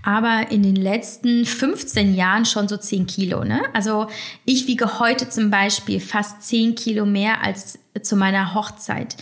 [0.03, 3.45] aber in den letzten 15 Jahren schon so 10 Kilo.
[3.45, 3.63] Ne?
[3.73, 4.07] Also
[4.45, 9.17] ich wiege heute zum Beispiel fast 10 Kilo mehr als zu meiner Hochzeit.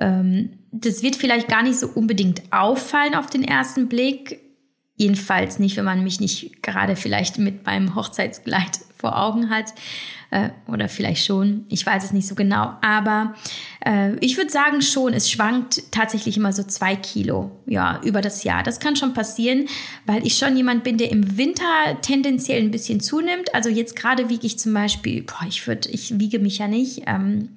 [0.00, 4.40] Ähm, das wird vielleicht gar nicht so unbedingt auffallen auf den ersten Blick.
[4.96, 9.74] Jedenfalls nicht, wenn man mich nicht gerade vielleicht mit meinem Hochzeitskleid vor Augen hat
[10.34, 13.34] äh, oder vielleicht schon, ich weiß es nicht so genau, aber
[13.86, 18.42] äh, ich würde sagen schon, es schwankt tatsächlich immer so zwei Kilo, ja, über das
[18.42, 18.64] Jahr.
[18.64, 19.68] Das kann schon passieren,
[20.06, 21.62] weil ich schon jemand bin, der im Winter
[22.02, 23.54] tendenziell ein bisschen zunimmt.
[23.54, 27.02] Also jetzt gerade wiege ich zum Beispiel, boah, ich würde, ich wiege mich ja nicht,
[27.06, 27.50] ähm,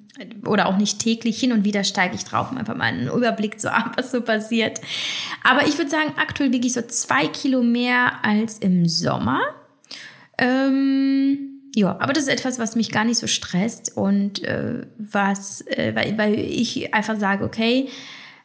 [0.46, 3.60] oder auch nicht täglich hin und wieder steige ich drauf, um einfach mal einen Überblick
[3.60, 4.80] zu haben, was so passiert.
[5.42, 9.40] Aber ich würde sagen, aktuell wiege ich so zwei Kilo mehr als im Sommer.
[10.38, 15.60] Ähm, ja, aber das ist etwas, was mich gar nicht so stresst und äh, was,
[15.66, 17.88] äh, weil, weil ich einfach sage, okay,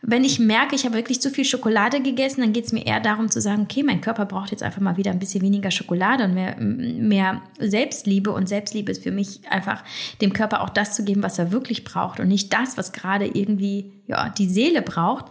[0.05, 2.99] wenn ich merke, ich habe wirklich zu viel Schokolade gegessen, dann geht es mir eher
[2.99, 6.25] darum zu sagen, okay, mein Körper braucht jetzt einfach mal wieder ein bisschen weniger Schokolade
[6.25, 8.29] und mehr, mehr Selbstliebe.
[8.29, 9.81] Und Selbstliebe ist für mich einfach,
[10.19, 13.25] dem Körper auch das zu geben, was er wirklich braucht und nicht das, was gerade
[13.27, 15.27] irgendwie ja, die Seele braucht.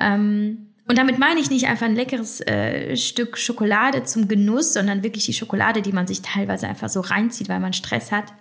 [0.00, 5.02] Ähm, und damit meine ich nicht einfach ein leckeres äh, Stück Schokolade zum Genuss, sondern
[5.02, 8.32] wirklich die Schokolade, die man sich teilweise einfach so reinzieht, weil man Stress hat,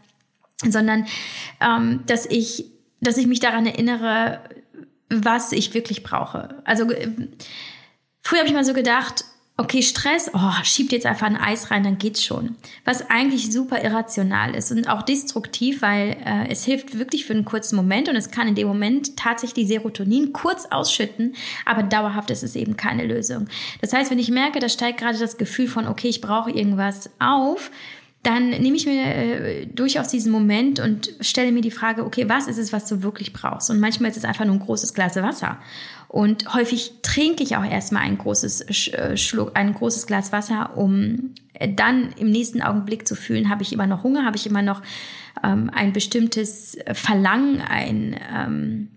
[0.58, 1.06] sondern
[1.60, 2.66] ähm, dass ich,
[3.00, 4.42] dass ich mich daran erinnere,
[5.10, 6.62] was ich wirklich brauche.
[6.66, 7.10] Also äh,
[8.22, 9.26] früher habe ich mal so gedacht,
[9.62, 12.56] okay, Stress, oh, schiebt jetzt einfach ein Eis rein, dann geht's schon.
[12.84, 17.46] Was eigentlich super irrational ist und auch destruktiv, weil äh, es hilft wirklich für einen
[17.46, 21.36] kurzen Moment und es kann in dem Moment tatsächlich Serotonin kurz ausschütten,
[21.66, 23.48] aber dauerhaft ist es eben keine Lösung.
[23.82, 27.12] Das heißt, wenn ich merke, da steigt gerade das Gefühl von, okay, ich brauche irgendwas
[27.20, 27.70] auf,
[28.24, 32.48] dann nehme ich mir äh, durchaus diesen Moment und stelle mir die Frage, okay, was
[32.48, 33.70] ist es, was du wirklich brauchst?
[33.72, 35.58] Und manchmal ist es einfach nur ein großes Glas Wasser.
[36.12, 41.34] Und häufig trinke ich auch erstmal ein großes äh, Schluck, ein großes Glas Wasser, um
[41.78, 44.82] dann im nächsten Augenblick zu fühlen, habe ich immer noch Hunger, habe ich immer noch
[45.42, 48.90] ähm, ein bestimmtes Verlangen, ein, ähm,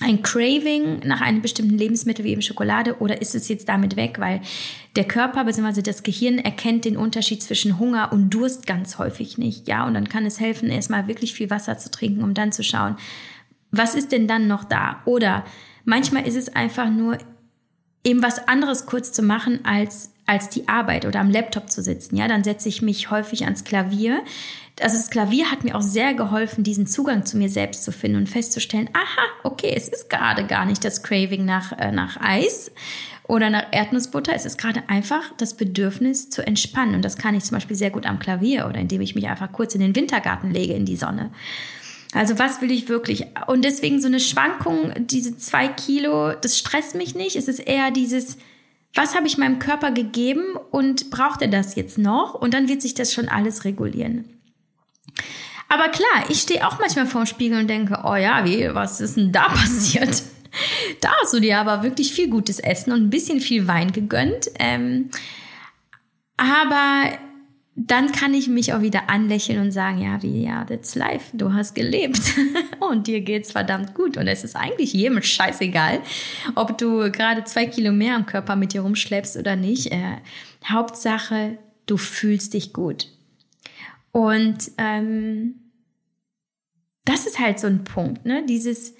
[0.00, 4.18] ein Craving nach einem bestimmten Lebensmittel wie eben Schokolade oder ist es jetzt damit weg,
[4.18, 4.40] weil
[4.96, 5.82] der Körper bzw.
[5.82, 10.08] das Gehirn erkennt den Unterschied zwischen Hunger und Durst ganz häufig nicht, ja, und dann
[10.08, 12.96] kann es helfen, erstmal wirklich viel Wasser zu trinken, um dann zu schauen,
[13.70, 15.02] was ist denn dann noch da?
[15.04, 15.44] Oder
[15.84, 17.18] Manchmal ist es einfach nur
[18.04, 22.16] eben was anderes kurz zu machen als als die Arbeit oder am Laptop zu sitzen.
[22.16, 24.22] Ja, dann setze ich mich häufig ans Klavier.
[24.80, 28.18] Also das Klavier hat mir auch sehr geholfen, diesen Zugang zu mir selbst zu finden
[28.18, 32.72] und festzustellen, aha, okay, es ist gerade gar nicht das Craving nach, äh, nach Eis
[33.28, 34.34] oder nach Erdnussbutter.
[34.34, 36.94] Es ist gerade einfach das Bedürfnis zu entspannen.
[36.94, 39.52] Und das kann ich zum Beispiel sehr gut am Klavier oder indem ich mich einfach
[39.52, 41.30] kurz in den Wintergarten lege, in die Sonne.
[42.14, 43.26] Also was will ich wirklich?
[43.48, 47.36] Und deswegen so eine Schwankung, diese zwei Kilo, das stresst mich nicht.
[47.36, 48.38] Es ist eher dieses,
[48.94, 52.34] was habe ich meinem Körper gegeben und braucht er das jetzt noch?
[52.34, 54.24] Und dann wird sich das schon alles regulieren.
[55.68, 59.16] Aber klar, ich stehe auch manchmal vorm Spiegel und denke, oh ja, wie, was ist
[59.16, 60.22] denn da passiert?
[61.00, 64.50] da hast du dir aber wirklich viel gutes Essen und ein bisschen viel Wein gegönnt.
[64.60, 65.10] Ähm,
[66.36, 67.10] aber
[67.76, 71.36] dann kann ich mich auch wieder anlächeln und sagen, ja, wie, ja, that's life.
[71.36, 72.20] Du hast gelebt
[72.80, 74.16] und dir geht's verdammt gut.
[74.16, 76.00] Und es ist eigentlich jedem scheißegal,
[76.54, 79.90] ob du gerade zwei Kilo mehr am Körper mit dir rumschleppst oder nicht.
[79.90, 80.18] Äh,
[80.64, 83.08] Hauptsache, du fühlst dich gut.
[84.12, 85.56] Und ähm,
[87.04, 88.46] das ist halt so ein Punkt, ne?
[88.46, 88.94] Dieses,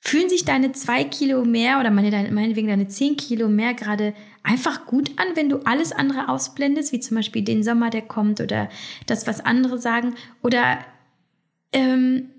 [0.00, 4.86] fühlen sich deine zwei Kilo mehr oder meine, meinetwegen deine zehn Kilo mehr gerade einfach
[4.86, 8.68] gut an, wenn du alles andere ausblendest, wie zum Beispiel den Sommer, der kommt oder
[9.06, 10.14] das, was andere sagen?
[10.42, 10.78] Oder
[11.72, 12.30] ähm,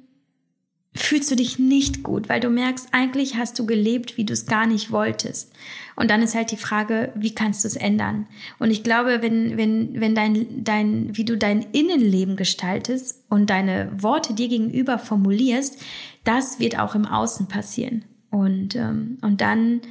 [0.94, 4.46] fühlst du dich nicht gut, weil du merkst, eigentlich hast du gelebt, wie du es
[4.46, 5.54] gar nicht wolltest.
[5.96, 8.28] Und dann ist halt die Frage, wie kannst du es ändern?
[8.60, 13.90] Und ich glaube, wenn, wenn, wenn dein, dein, wie du dein Innenleben gestaltest und deine
[13.96, 15.82] Worte dir gegenüber formulierst,
[16.24, 18.04] das wird auch im Außen passieren.
[18.30, 19.82] Und, ähm, und dann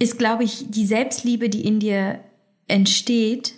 [0.00, 2.18] ist, glaube ich, die Selbstliebe, die in dir
[2.66, 3.54] entsteht,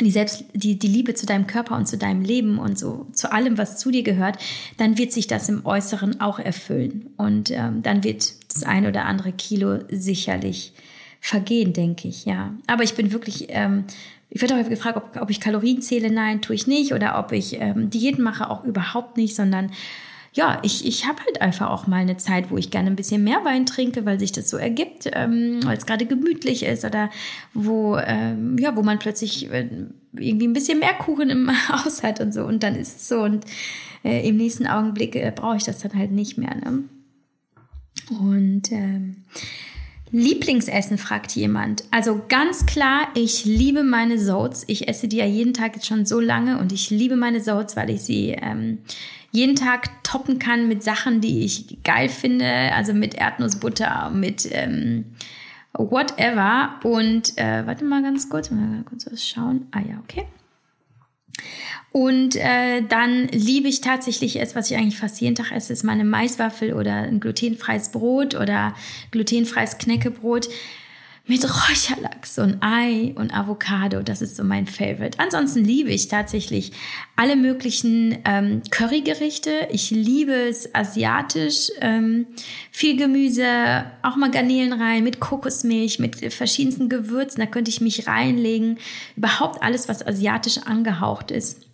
[0.00, 3.32] die Selbst, die, die Liebe zu deinem Körper und zu deinem Leben und so zu
[3.32, 4.38] allem, was zu dir gehört,
[4.76, 7.10] dann wird sich das im Äußeren auch erfüllen.
[7.16, 10.72] Und ähm, dann wird das ein oder andere Kilo sicherlich
[11.20, 12.54] vergehen, denke ich, ja.
[12.66, 13.84] Aber ich bin wirklich, ähm,
[14.30, 16.10] ich werde auch gefragt, ob, ob ich Kalorien zähle.
[16.10, 16.92] Nein, tue ich nicht.
[16.92, 19.70] Oder ob ich ähm, Diäten mache, auch überhaupt nicht, sondern
[20.34, 23.22] ja, ich, ich habe halt einfach auch mal eine Zeit, wo ich gerne ein bisschen
[23.22, 27.08] mehr Wein trinke, weil sich das so ergibt, ähm, weil es gerade gemütlich ist oder
[27.54, 29.68] wo, ähm, ja, wo man plötzlich äh,
[30.12, 32.44] irgendwie ein bisschen mehr Kuchen im Haus hat und so.
[32.44, 33.22] Und dann ist es so.
[33.22, 33.44] Und
[34.02, 36.56] äh, im nächsten Augenblick äh, brauche ich das dann halt nicht mehr.
[36.56, 36.82] Ne?
[38.10, 39.24] Und ähm,
[40.14, 41.82] Lieblingsessen, fragt jemand.
[41.90, 44.62] Also ganz klar, ich liebe meine Soats.
[44.68, 47.74] Ich esse die ja jeden Tag jetzt schon so lange und ich liebe meine Soats,
[47.74, 48.78] weil ich sie ähm,
[49.32, 55.06] jeden Tag toppen kann mit Sachen, die ich geil finde, also mit Erdnussbutter, mit ähm,
[55.72, 56.78] whatever.
[56.84, 59.66] Und äh, warte mal ganz kurz, mal kurz was schauen.
[59.72, 60.26] Ah ja, okay.
[61.96, 65.84] Und äh, dann liebe ich tatsächlich es, was ich eigentlich fast jeden Tag esse, ist
[65.84, 68.74] meine Maiswaffel oder ein glutenfreies Brot oder
[69.12, 70.48] glutenfreies Knäckebrot
[71.28, 74.02] mit Räucherlachs und Ei und Avocado.
[74.02, 75.20] Das ist so mein Favorite.
[75.20, 76.72] Ansonsten liebe ich tatsächlich
[77.14, 79.68] alle möglichen ähm, Currygerichte.
[79.70, 81.70] Ich liebe es asiatisch.
[81.80, 82.26] Ähm,
[82.72, 87.38] viel Gemüse, auch mal Garnelen rein, mit Kokosmilch, mit verschiedensten Gewürzen.
[87.38, 88.80] Da könnte ich mich reinlegen.
[89.14, 91.68] Überhaupt alles, was asiatisch angehaucht ist.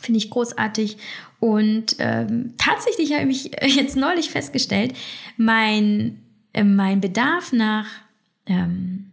[0.00, 0.96] Finde ich großartig.
[1.40, 4.94] Und ähm, tatsächlich habe ich jetzt neulich festgestellt,
[5.36, 6.22] mein,
[6.52, 7.86] äh, mein Bedarf nach
[8.46, 9.12] ähm,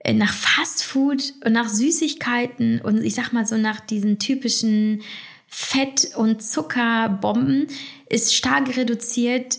[0.00, 5.02] äh, nach Fastfood und nach Süßigkeiten und ich sag mal so nach diesen typischen
[5.46, 7.66] Fett- und Zuckerbomben
[8.08, 9.58] ist stark reduziert,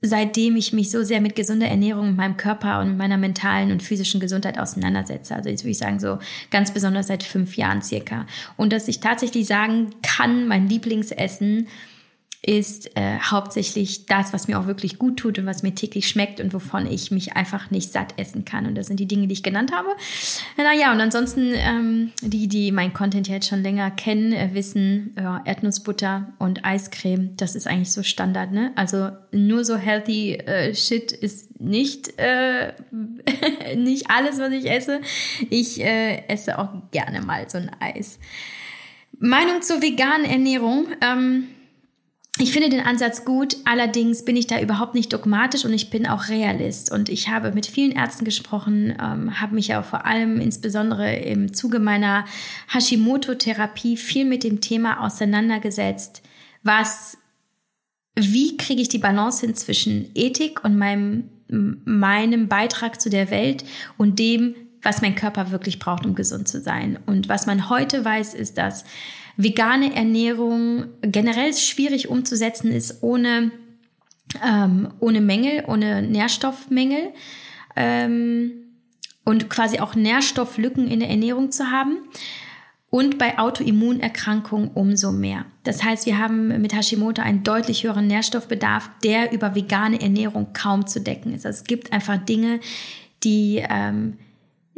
[0.00, 3.82] seitdem ich mich so sehr mit gesunder Ernährung, mit meinem Körper und meiner mentalen und
[3.82, 5.34] physischen Gesundheit auseinandersetze.
[5.34, 6.18] Also jetzt würde ich sagen, so
[6.50, 8.26] ganz besonders seit fünf Jahren circa.
[8.56, 11.66] Und dass ich tatsächlich sagen kann, mein Lieblingsessen
[12.42, 16.38] ist äh, hauptsächlich das, was mir auch wirklich gut tut und was mir täglich schmeckt
[16.40, 18.66] und wovon ich mich einfach nicht satt essen kann.
[18.66, 19.88] Und das sind die Dinge, die ich genannt habe.
[20.56, 25.42] Naja, und ansonsten, ähm, die, die mein Content jetzt schon länger kennen, äh, wissen, ja,
[25.44, 28.72] Erdnussbutter und Eiscreme, das ist eigentlich so Standard, ne?
[28.76, 32.72] Also nur so healthy äh, Shit ist nicht, äh,
[33.76, 35.00] nicht alles, was ich esse.
[35.50, 38.20] Ich äh, esse auch gerne mal so ein Eis.
[39.18, 40.86] Meinung zur veganen Ernährung.
[41.00, 41.48] Ähm,
[42.40, 46.06] ich finde den Ansatz gut, allerdings bin ich da überhaupt nicht dogmatisch und ich bin
[46.06, 46.92] auch Realist.
[46.92, 51.52] Und ich habe mit vielen Ärzten gesprochen, ähm, habe mich ja vor allem insbesondere im
[51.52, 52.24] Zuge meiner
[52.72, 56.22] Hashimoto-Therapie viel mit dem Thema auseinandergesetzt,
[56.62, 57.18] was,
[58.14, 63.64] wie kriege ich die Balance hin zwischen Ethik und meinem, meinem Beitrag zu der Welt
[63.96, 67.00] und dem, was mein Körper wirklich braucht, um gesund zu sein.
[67.06, 68.84] Und was man heute weiß, ist, dass
[69.38, 73.52] vegane Ernährung generell schwierig umzusetzen ist ohne,
[74.44, 77.12] ähm, ohne Mängel, ohne Nährstoffmängel
[77.76, 78.50] ähm,
[79.24, 81.98] und quasi auch Nährstofflücken in der Ernährung zu haben.
[82.90, 85.44] Und bei Autoimmunerkrankungen umso mehr.
[85.62, 90.86] Das heißt, wir haben mit Hashimoto einen deutlich höheren Nährstoffbedarf, der über vegane Ernährung kaum
[90.86, 91.44] zu decken ist.
[91.44, 92.60] Also es gibt einfach Dinge,
[93.24, 94.16] die ähm,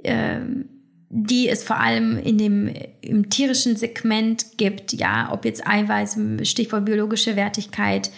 [0.03, 0.69] ähm,
[1.13, 6.85] die es vor allem in dem im tierischen Segment gibt, ja, ob jetzt Eiweiß, Stichwort
[6.85, 8.13] biologische Wertigkeit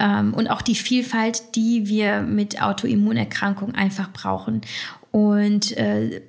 [0.00, 4.62] ähm, und auch die Vielfalt, die wir mit Autoimmunerkrankungen einfach brauchen.
[5.10, 6.22] Und äh,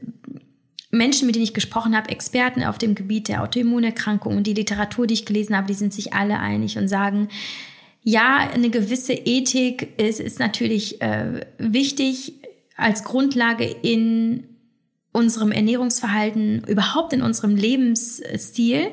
[0.92, 5.08] Menschen, mit denen ich gesprochen habe, Experten auf dem Gebiet der Autoimmunerkrankungen und die Literatur,
[5.08, 7.30] die ich gelesen habe, die sind sich alle einig und sagen,
[8.04, 12.34] ja, eine gewisse Ethik ist, ist natürlich äh, wichtig
[12.76, 14.51] als Grundlage in
[15.14, 18.88] unserem Ernährungsverhalten, überhaupt in unserem Lebensstil,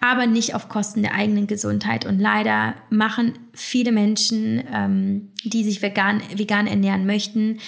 [0.00, 2.06] aber nicht auf Kosten der eigenen Gesundheit.
[2.06, 7.58] Und leider machen viele Menschen, ähm, die sich vegan, vegan ernähren möchten,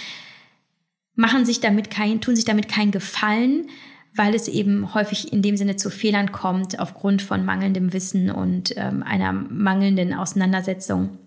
[1.15, 3.69] machen sich damit kein, tun sich damit keinen Gefallen,
[4.15, 8.75] weil es eben häufig in dem Sinne zu Fehlern kommt aufgrund von mangelndem Wissen und
[8.77, 11.19] ähm, einer mangelnden Auseinandersetzung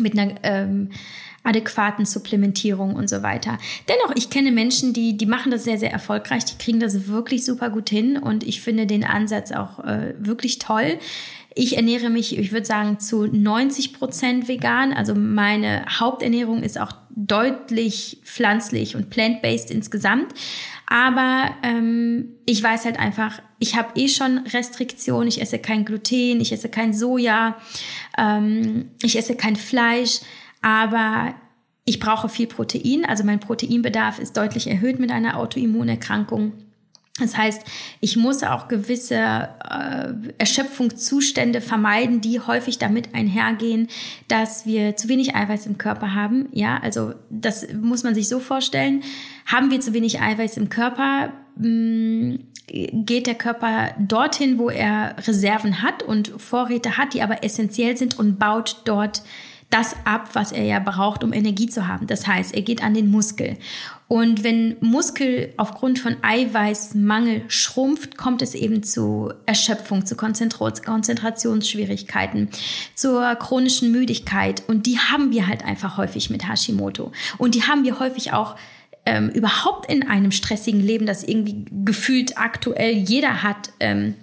[0.00, 0.90] mit einer ähm,
[1.44, 3.58] adäquaten Supplementierung und so weiter.
[3.88, 7.44] Dennoch, ich kenne Menschen, die, die machen das sehr, sehr erfolgreich, die kriegen das wirklich
[7.44, 10.98] super gut hin und ich finde den Ansatz auch äh, wirklich toll.
[11.56, 14.92] Ich ernähre mich, ich würde sagen, zu 90 Prozent vegan.
[14.92, 20.34] Also meine Haupternährung ist auch deutlich pflanzlich und plant-based insgesamt.
[20.86, 25.28] Aber ähm, ich weiß halt einfach, ich habe eh schon Restriktionen.
[25.28, 27.56] Ich esse kein Gluten, ich esse kein Soja,
[28.18, 30.22] ähm, ich esse kein Fleisch
[30.64, 31.34] aber
[31.84, 36.54] ich brauche viel Protein, also mein Proteinbedarf ist deutlich erhöht mit einer Autoimmunerkrankung.
[37.20, 37.62] Das heißt,
[38.00, 43.88] ich muss auch gewisse äh, Erschöpfungszustände vermeiden, die häufig damit einhergehen,
[44.26, 46.48] dass wir zu wenig Eiweiß im Körper haben.
[46.52, 49.02] Ja, also das muss man sich so vorstellen.
[49.44, 55.14] Haben wir zu wenig Eiweiß im Körper, mh, mm, geht der Körper dorthin, wo er
[55.18, 59.22] Reserven hat und Vorräte hat, die aber essentiell sind und baut dort
[59.70, 62.06] das ab, was er ja braucht, um Energie zu haben.
[62.06, 63.56] Das heißt, er geht an den Muskel.
[64.06, 72.50] Und wenn Muskel aufgrund von Eiweißmangel schrumpft, kommt es eben zu Erschöpfung, zu Konzentrationsschwierigkeiten,
[72.94, 74.62] zur chronischen Müdigkeit.
[74.68, 77.12] Und die haben wir halt einfach häufig mit Hashimoto.
[77.38, 78.56] Und die haben wir häufig auch
[79.06, 83.72] ähm, überhaupt in einem stressigen Leben, das irgendwie gefühlt aktuell jeder hat.
[83.80, 84.14] Ähm,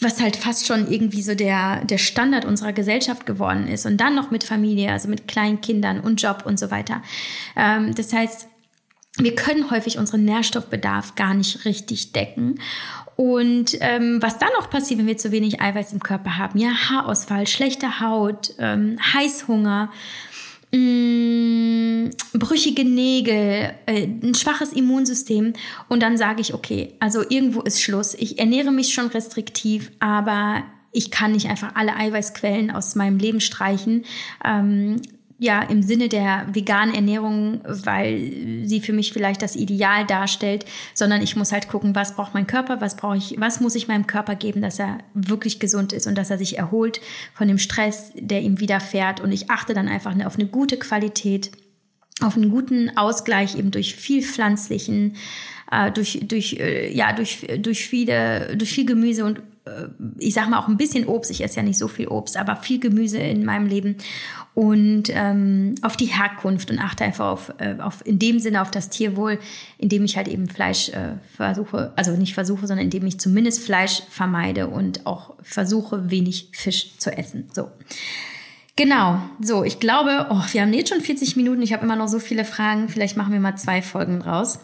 [0.00, 3.86] was halt fast schon irgendwie so der, der Standard unserer Gesellschaft geworden ist.
[3.86, 7.02] Und dann noch mit Familie, also mit kleinen Kindern und Job und so weiter.
[7.56, 8.48] Ähm, das heißt,
[9.18, 12.60] wir können häufig unseren Nährstoffbedarf gar nicht richtig decken.
[13.16, 16.58] Und ähm, was dann noch passiert, wenn wir zu wenig Eiweiß im Körper haben?
[16.58, 19.92] Ja, Haarausfall, schlechte Haut, ähm, Heißhunger,
[20.72, 25.52] mh, mm, brüchige Nägel, äh, ein schwaches Immunsystem
[25.88, 28.14] und dann sage ich, okay, also irgendwo ist Schluss.
[28.14, 30.62] Ich ernähre mich schon restriktiv, aber
[30.92, 34.04] ich kann nicht einfach alle Eiweißquellen aus meinem Leben streichen.
[34.44, 34.96] Ähm,
[35.40, 41.22] ja im Sinne der veganen Ernährung, weil sie für mich vielleicht das Ideal darstellt, sondern
[41.22, 44.06] ich muss halt gucken, was braucht mein Körper, was brauche ich, was muss ich meinem
[44.06, 47.00] Körper geben, dass er wirklich gesund ist und dass er sich erholt
[47.32, 49.20] von dem Stress, der ihm widerfährt.
[49.20, 51.50] Und ich achte dann einfach auf eine gute Qualität,
[52.20, 55.16] auf einen guten Ausgleich eben durch viel pflanzlichen,
[55.72, 59.40] äh, durch durch äh, ja durch durch viele durch viel Gemüse und
[60.18, 61.30] ich sage mal auch ein bisschen Obst.
[61.30, 63.96] Ich esse ja nicht so viel Obst, aber viel Gemüse in meinem Leben
[64.54, 68.70] und ähm, auf die Herkunft und achte einfach auf, äh, auf in dem Sinne auf
[68.70, 69.38] das Tierwohl,
[69.78, 74.02] indem ich halt eben Fleisch äh, versuche, also nicht versuche, sondern indem ich zumindest Fleisch
[74.10, 77.48] vermeide und auch versuche, wenig Fisch zu essen.
[77.52, 77.70] So.
[78.76, 82.08] Genau, so, ich glaube, oh, wir haben jetzt schon 40 Minuten, ich habe immer noch
[82.08, 84.58] so viele Fragen, vielleicht machen wir mal zwei Folgen draus.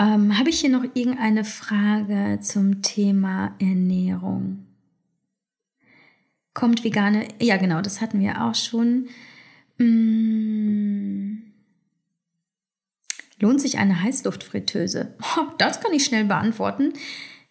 [0.00, 4.66] Ähm, habe ich hier noch irgendeine Frage zum Thema Ernährung?
[6.54, 9.08] Kommt vegane, ja genau, das hatten wir auch schon.
[9.76, 11.42] Hm.
[13.40, 15.14] Lohnt sich eine Heißluftfritteuse?
[15.58, 16.94] Das kann ich schnell beantworten.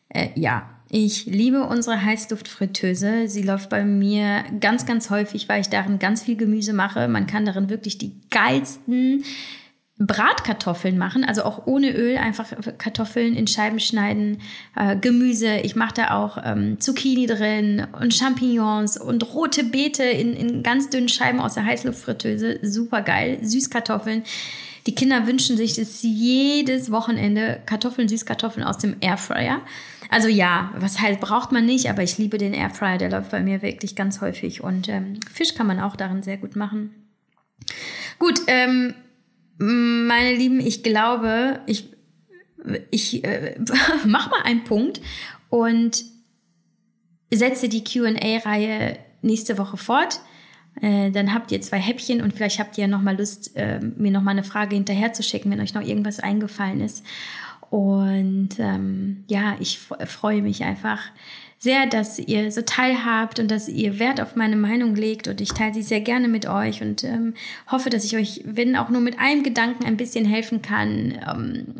[0.10, 3.28] Äh, ja, ich liebe unsere Heißluftfritteuse.
[3.28, 7.08] Sie läuft bei mir ganz, ganz häufig, weil ich darin ganz viel Gemüse mache.
[7.08, 9.24] Man kann darin wirklich die geilsten
[10.00, 12.48] Bratkartoffeln machen, also auch ohne Öl, einfach
[12.78, 14.42] Kartoffeln in Scheiben schneiden,
[14.78, 15.58] äh, Gemüse.
[15.58, 20.90] Ich mache da auch ähm, Zucchini drin und Champignons und rote Beete in, in ganz
[20.90, 22.60] dünnen Scheiben aus der Heißluftfritteuse.
[22.62, 23.40] Super geil.
[23.42, 24.24] Süßkartoffeln.
[24.88, 29.60] Die Kinder wünschen sich das jedes Wochenende Kartoffeln, Süßkartoffeln aus dem Airfryer.
[30.10, 33.42] Also ja, was halt braucht man nicht, aber ich liebe den Airfryer, der läuft bei
[33.42, 36.96] mir wirklich ganz häufig und ähm, Fisch kann man auch darin sehr gut machen.
[38.18, 38.96] Gut, ähm,
[39.60, 41.90] meine Lieben, ich glaube, ich,
[42.92, 43.56] ich äh,
[44.06, 45.02] mach mal einen Punkt
[45.50, 46.06] und
[47.32, 50.22] setze die Q&A-Reihe nächste Woche fort.
[50.82, 54.12] Äh, dann habt ihr zwei Häppchen und vielleicht habt ihr noch mal Lust, äh, mir
[54.12, 57.04] noch mal eine Frage hinterher zu schicken, wenn euch noch irgendwas eingefallen ist.
[57.70, 61.02] Und ähm, ja, ich freue mich einfach
[61.60, 65.50] sehr, dass ihr so teilhabt und dass ihr Wert auf meine Meinung legt und ich
[65.50, 67.34] teile sie sehr gerne mit euch und ähm,
[67.70, 71.76] hoffe, dass ich euch, wenn auch nur mit einem Gedanken ein bisschen helfen kann, ähm,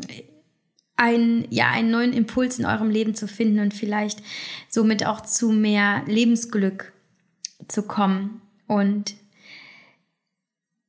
[0.96, 4.22] einen, ja, einen neuen Impuls in eurem Leben zu finden und vielleicht
[4.68, 6.92] somit auch zu mehr Lebensglück
[7.66, 8.42] zu kommen.
[8.66, 9.14] Und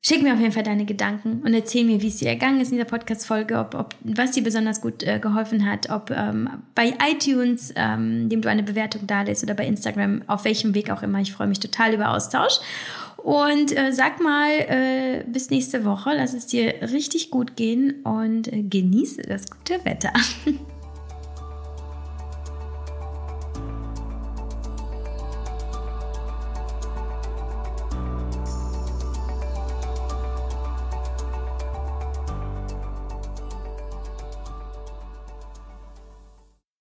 [0.04, 2.72] Schick mir auf jeden Fall deine Gedanken und erzähl mir, wie es dir ergangen ist
[2.72, 6.96] in dieser Podcast-Folge, ob, ob, was dir besonders gut äh, geholfen hat, ob ähm, bei
[7.08, 11.04] iTunes, ähm, dem du eine Bewertung da lässt oder bei Instagram, auf welchem Weg auch
[11.04, 11.20] immer.
[11.20, 12.60] Ich freue mich total über Austausch.
[13.18, 16.14] Und äh, sag mal, äh, bis nächste Woche.
[16.16, 20.14] Lass es dir richtig gut gehen und äh, genieße das gute Wetter.